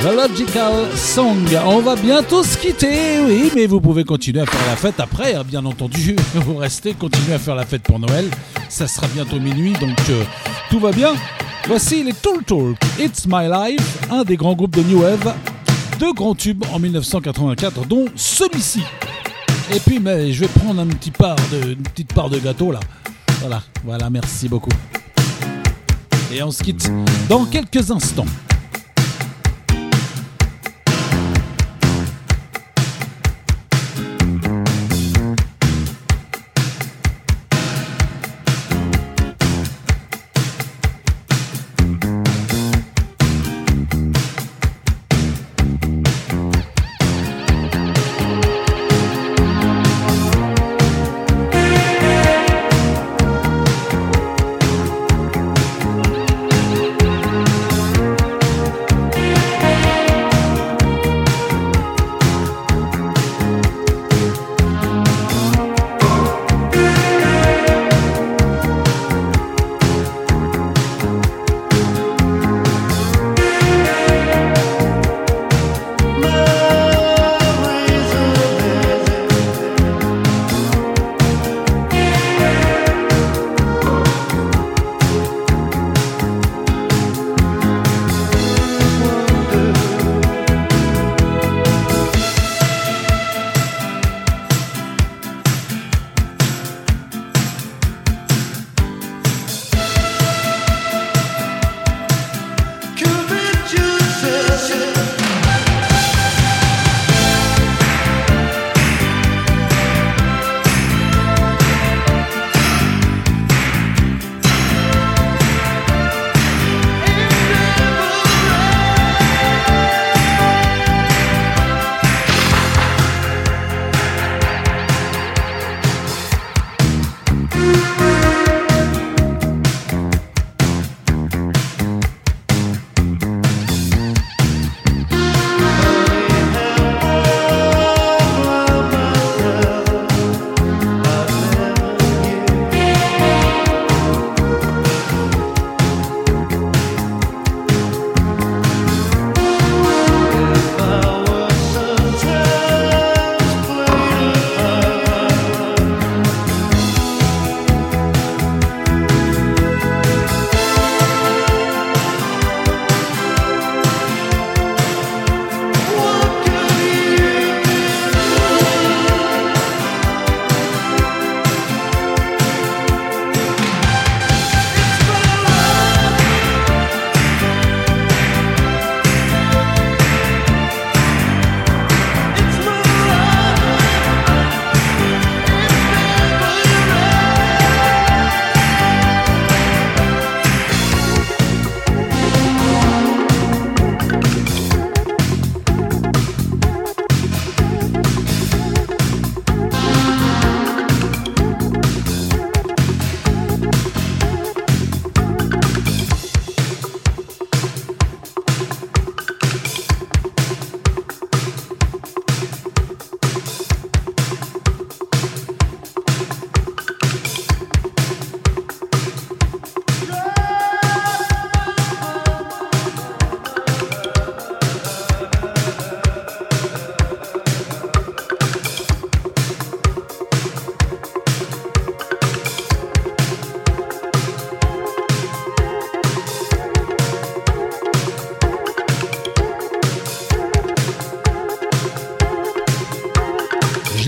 The 0.00 0.12
Logical 0.12 0.88
Song. 0.96 1.46
On 1.64 1.78
va 1.78 1.94
bientôt 1.94 2.42
se 2.42 2.58
quitter, 2.58 3.20
oui, 3.24 3.52
mais 3.54 3.66
vous 3.66 3.80
pouvez 3.80 4.02
continuer 4.02 4.40
à 4.40 4.46
faire 4.46 4.66
la 4.68 4.74
fête 4.74 4.98
après, 4.98 5.36
hein, 5.36 5.44
bien 5.46 5.64
entendu. 5.64 6.16
Vous 6.34 6.56
restez, 6.56 6.94
continuez 6.94 7.34
à 7.34 7.38
faire 7.38 7.54
la 7.54 7.64
fête 7.64 7.82
pour 7.82 8.00
Noël. 8.00 8.28
Ça 8.68 8.88
sera 8.88 9.06
bientôt 9.06 9.38
minuit, 9.38 9.74
donc 9.74 9.98
euh, 10.10 10.24
tout 10.68 10.80
va 10.80 10.90
bien. 10.90 11.14
Voici 11.68 12.02
les 12.02 12.12
Tool 12.12 12.42
Talk, 12.42 12.76
It's 12.98 13.24
My 13.28 13.46
Life, 13.48 13.98
un 14.10 14.24
des 14.24 14.36
grands 14.36 14.54
groupes 14.54 14.74
de 14.74 14.82
New 14.82 15.02
Wave. 15.02 15.32
Deux 15.98 16.12
grands 16.12 16.34
tubes 16.34 16.62
en 16.72 16.78
1984, 16.78 17.86
dont 17.86 18.04
celui-ci. 18.14 18.82
Et 19.74 19.80
puis, 19.80 19.98
mais 19.98 20.32
je 20.32 20.40
vais 20.40 20.48
prendre 20.48 20.80
un 20.80 20.86
petit 20.86 21.10
part 21.10 21.36
de, 21.50 21.72
une 21.72 21.82
petite 21.82 22.12
part 22.12 22.28
de 22.28 22.38
gâteau 22.38 22.70
là. 22.70 22.80
Voilà, 23.40 23.62
voilà, 23.84 24.10
merci 24.10 24.48
beaucoup. 24.48 24.70
Et 26.32 26.42
on 26.42 26.50
se 26.50 26.62
quitte 26.62 26.90
dans 27.28 27.44
quelques 27.46 27.90
instants. 27.90 28.26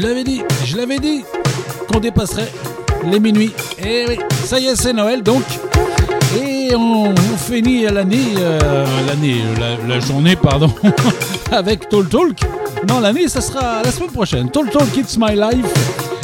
L'avais 0.08 0.24
dit, 0.24 0.42
je 0.64 0.76
l'avais 0.76 0.98
dit 0.98 1.22
qu'on 1.86 2.00
dépasserait 2.00 2.50
les 3.10 3.20
minuit. 3.20 3.52
Et 3.78 4.06
oui, 4.08 4.18
ça 4.44 4.58
y 4.58 4.66
est, 4.66 4.76
c'est 4.76 4.94
Noël 4.94 5.22
donc. 5.22 5.42
Et 6.40 6.74
on, 6.74 7.14
finit 7.36 7.82
l'année, 7.82 8.34
euh, 8.38 8.84
l'année, 9.06 9.42
la, 9.58 9.94
la 9.94 10.00
journée, 10.00 10.36
pardon, 10.36 10.72
avec 11.52 11.88
Talk 11.88 12.08
Talk. 12.08 12.38
Non, 12.88 13.00
l'année, 13.00 13.28
ça 13.28 13.40
sera 13.40 13.82
la 13.82 13.90
semaine 13.90 14.10
prochaine. 14.10 14.50
Talk 14.50 14.70
Talk 14.70 14.96
It's 14.96 15.16
My 15.18 15.34
Life. 15.34 15.66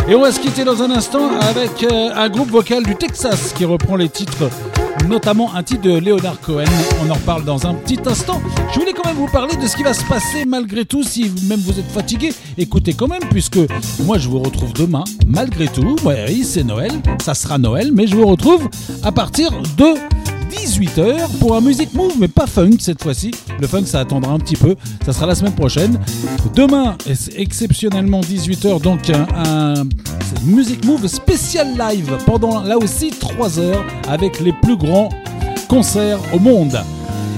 Et 0.06 0.14
on 0.14 0.20
va 0.20 0.32
se 0.32 0.38
quitter 0.38 0.64
dans 0.64 0.82
un 0.82 0.90
instant 0.90 1.30
avec 1.40 1.82
euh, 1.82 2.10
un 2.14 2.28
groupe 2.28 2.50
vocal 2.50 2.82
du 2.82 2.94
Texas 2.94 3.54
qui 3.56 3.64
reprend 3.64 3.96
les 3.96 4.10
titres, 4.10 4.50
notamment 5.08 5.54
un 5.54 5.62
titre 5.62 5.80
de 5.80 5.98
Leonard 5.98 6.40
Cohen. 6.40 6.64
On 7.02 7.10
en 7.10 7.14
reparle 7.14 7.44
dans 7.44 7.66
un 7.66 7.72
petit 7.72 7.98
instant. 8.04 8.42
Je 8.74 8.78
voulais 8.78 8.92
quand 8.92 9.06
même 9.06 9.16
vous 9.16 9.30
parler 9.30 9.56
de 9.56 9.66
ce 9.66 9.74
qui 9.74 9.82
va 9.82 9.94
se 9.94 10.04
passer 10.04 10.44
malgré 10.46 10.84
tout. 10.84 11.02
Si 11.02 11.32
même 11.48 11.60
vous 11.60 11.78
êtes 11.78 11.90
fatigué, 11.90 12.34
écoutez 12.58 12.94
quand 12.94 13.08
même, 13.08 13.23
puisque 13.31 13.58
moi 14.05 14.18
je 14.18 14.28
vous 14.28 14.41
retrouve 14.41 14.73
demain, 14.73 15.05
malgré 15.26 15.68
tout. 15.68 15.97
Oui, 16.05 16.44
c'est 16.44 16.65
Noël, 16.65 16.92
ça 17.23 17.34
sera 17.34 17.58
Noël, 17.58 17.91
mais 17.92 18.07
je 18.07 18.16
vous 18.16 18.26
retrouve 18.26 18.68
à 19.02 19.12
partir 19.12 19.50
de 19.76 19.94
18h 20.50 21.39
pour 21.41 21.57
un 21.57 21.60
Music 21.60 21.92
Move, 21.94 22.15
mais 22.18 22.28
pas 22.28 22.47
funk 22.47 22.76
cette 22.78 23.02
fois-ci. 23.02 23.33
Le 23.60 23.66
funk, 23.66 23.86
ça 23.86 24.00
attendra 24.00 24.33
un 24.33 24.39
petit 24.39 24.57
peu. 24.57 24.76
Ça 25.05 25.12
sera 25.12 25.26
la 25.26 25.34
semaine 25.34 25.55
prochaine. 25.55 25.99
Demain, 26.55 26.97
exceptionnellement 27.36 28.20
18h, 28.20 28.81
donc 28.81 29.10
un, 29.10 29.26
un 29.44 29.84
Music 30.44 30.84
Move 30.84 31.07
spécial 31.07 31.76
live 31.76 32.18
pendant 32.26 32.62
là 32.62 32.78
aussi 32.78 33.10
3 33.10 33.58
heures 33.58 33.84
avec 34.08 34.41
les 34.41 34.52
plus 34.52 34.76
grands 34.76 35.08
concerts 35.68 36.20
au 36.33 36.39
monde. 36.39 36.81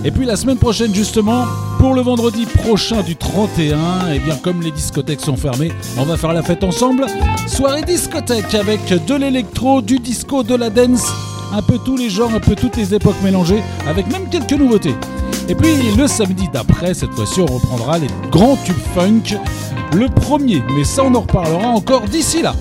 Et 0.05 0.11
puis 0.11 0.27
la 0.27 0.36
semaine 0.36 0.59
prochaine 0.59 0.95
justement, 0.95 1.47
pour 1.79 1.95
le 1.95 2.03
vendredi 2.03 2.47
prochain 2.47 3.03
du 3.03 3.17
31, 3.17 4.13
et 4.13 4.19
bien 4.19 4.37
comme 4.37 4.63
les 4.63 4.71
discothèques 4.71 5.21
sont 5.21 5.37
fermées, 5.37 5.73
on 5.99 6.05
va 6.05 6.17
faire 6.17 6.33
la 6.33 6.43
fête 6.43 6.65
ensemble. 6.65 7.07
Soirée 7.47 7.83
discothèque 7.83 8.55
avec 8.55 8.81
de 9.07 9.15
l'électro, 9.15 9.83
du 9.83 9.99
disco, 9.99 10.43
de 10.43 10.55
la 10.55 10.71
dance, 10.71 11.07
un 11.53 11.63
peu 11.63 11.79
tous 11.85 11.97
les 11.97 12.11
genres, 12.11 12.35
un 12.35 12.41
peu 12.41 12.55
toutes 12.55 12.77
les 12.77 12.95
époques 12.95 13.21
mélangées, 13.23 13.63
avec 13.89 14.11
même 14.11 14.29
quelques 14.29 14.53
nouveautés. 14.53 14.95
Et 15.49 15.55
puis 15.55 15.69
le 15.97 16.07
samedi 16.07 16.49
d'après, 16.53 16.95
cette 16.95 17.13
fois-ci, 17.13 17.41
on 17.41 17.47
reprendra 17.47 17.99
les 17.99 18.09
grands 18.31 18.57
tubes 18.65 18.77
funk. 18.95 19.39
Le 19.95 20.09
premier, 20.09 20.63
mais 20.77 20.85
ça 20.85 21.05
on 21.05 21.15
en 21.15 21.21
reparlera 21.21 21.69
encore 21.69 22.03
d'ici 22.03 22.43
là. 22.43 22.55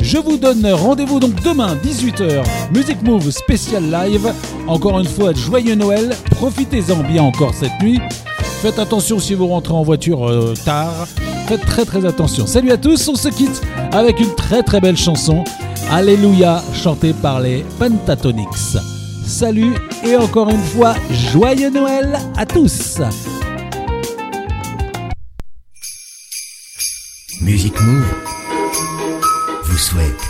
Je 0.00 0.18
vous 0.18 0.36
donne 0.36 0.66
rendez-vous 0.66 1.20
donc 1.20 1.40
demain 1.42 1.76
18h, 1.76 2.42
Music 2.74 3.02
Move 3.02 3.30
spécial 3.30 3.84
live. 3.90 4.32
Encore 4.66 4.98
une 4.98 5.06
fois, 5.06 5.32
joyeux 5.32 5.76
Noël, 5.76 6.16
profitez-en 6.30 7.02
bien 7.04 7.22
encore 7.22 7.54
cette 7.54 7.80
nuit. 7.80 8.00
Faites 8.62 8.78
attention 8.78 9.18
si 9.18 9.34
vous 9.34 9.48
rentrez 9.48 9.74
en 9.74 9.82
voiture 9.82 10.30
euh, 10.30 10.54
tard. 10.64 11.08
Faites 11.48 11.66
très 11.66 11.84
très 11.84 12.06
attention. 12.06 12.46
Salut 12.46 12.70
à 12.70 12.76
tous, 12.76 13.08
on 13.08 13.16
se 13.16 13.28
quitte 13.28 13.60
avec 13.90 14.20
une 14.20 14.32
très 14.36 14.62
très 14.62 14.80
belle 14.80 14.96
chanson, 14.96 15.42
Alléluia, 15.90 16.62
chantée 16.72 17.12
par 17.12 17.40
les 17.40 17.64
Pentatonics. 17.80 18.78
Salut 19.26 19.74
et 20.04 20.14
encore 20.14 20.48
une 20.48 20.62
fois, 20.62 20.94
joyeux 21.10 21.70
Noël 21.70 22.16
à 22.36 22.46
tous. 22.46 23.00
Music 27.40 27.74
Move 27.80 28.14
vous 29.64 29.76
souhaite 29.76 30.22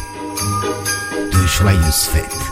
de 1.32 1.46
joyeuses 1.46 2.08
fêtes. 2.10 2.51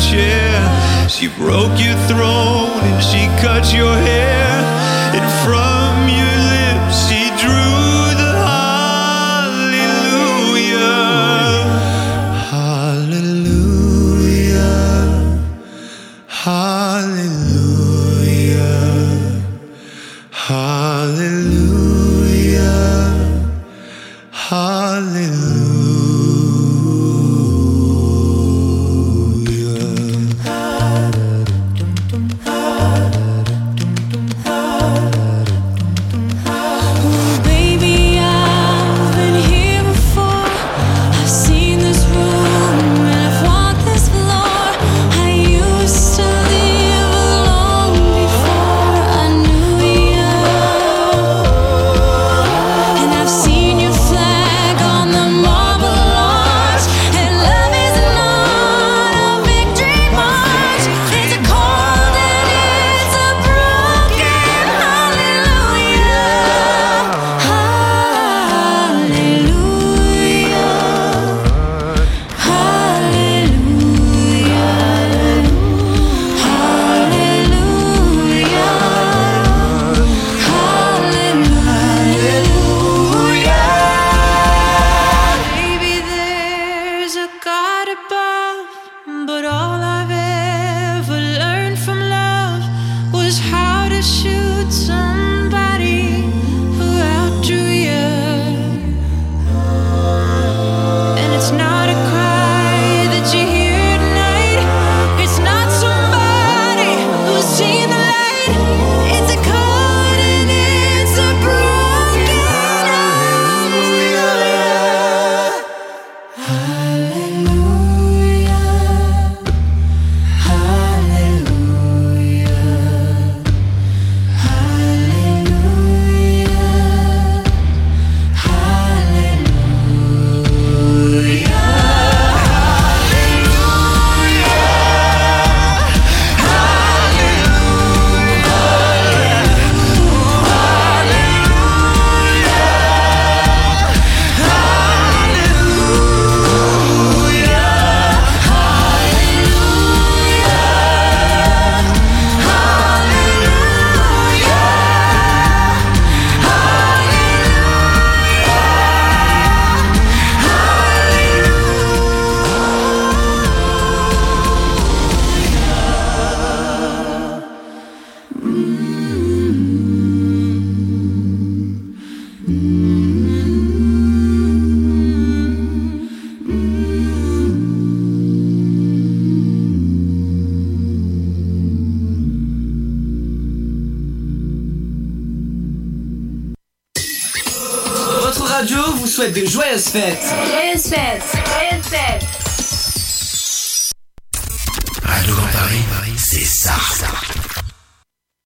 Chair. 0.00 1.08
She 1.08 1.28
broke 1.28 1.78
your 1.78 1.96
throne 2.08 2.80
and 2.82 3.02
she 3.02 3.26
cut 3.40 3.72
your 3.72 3.94
hair. 3.94 4.50
in 5.14 5.26
from 5.44 5.69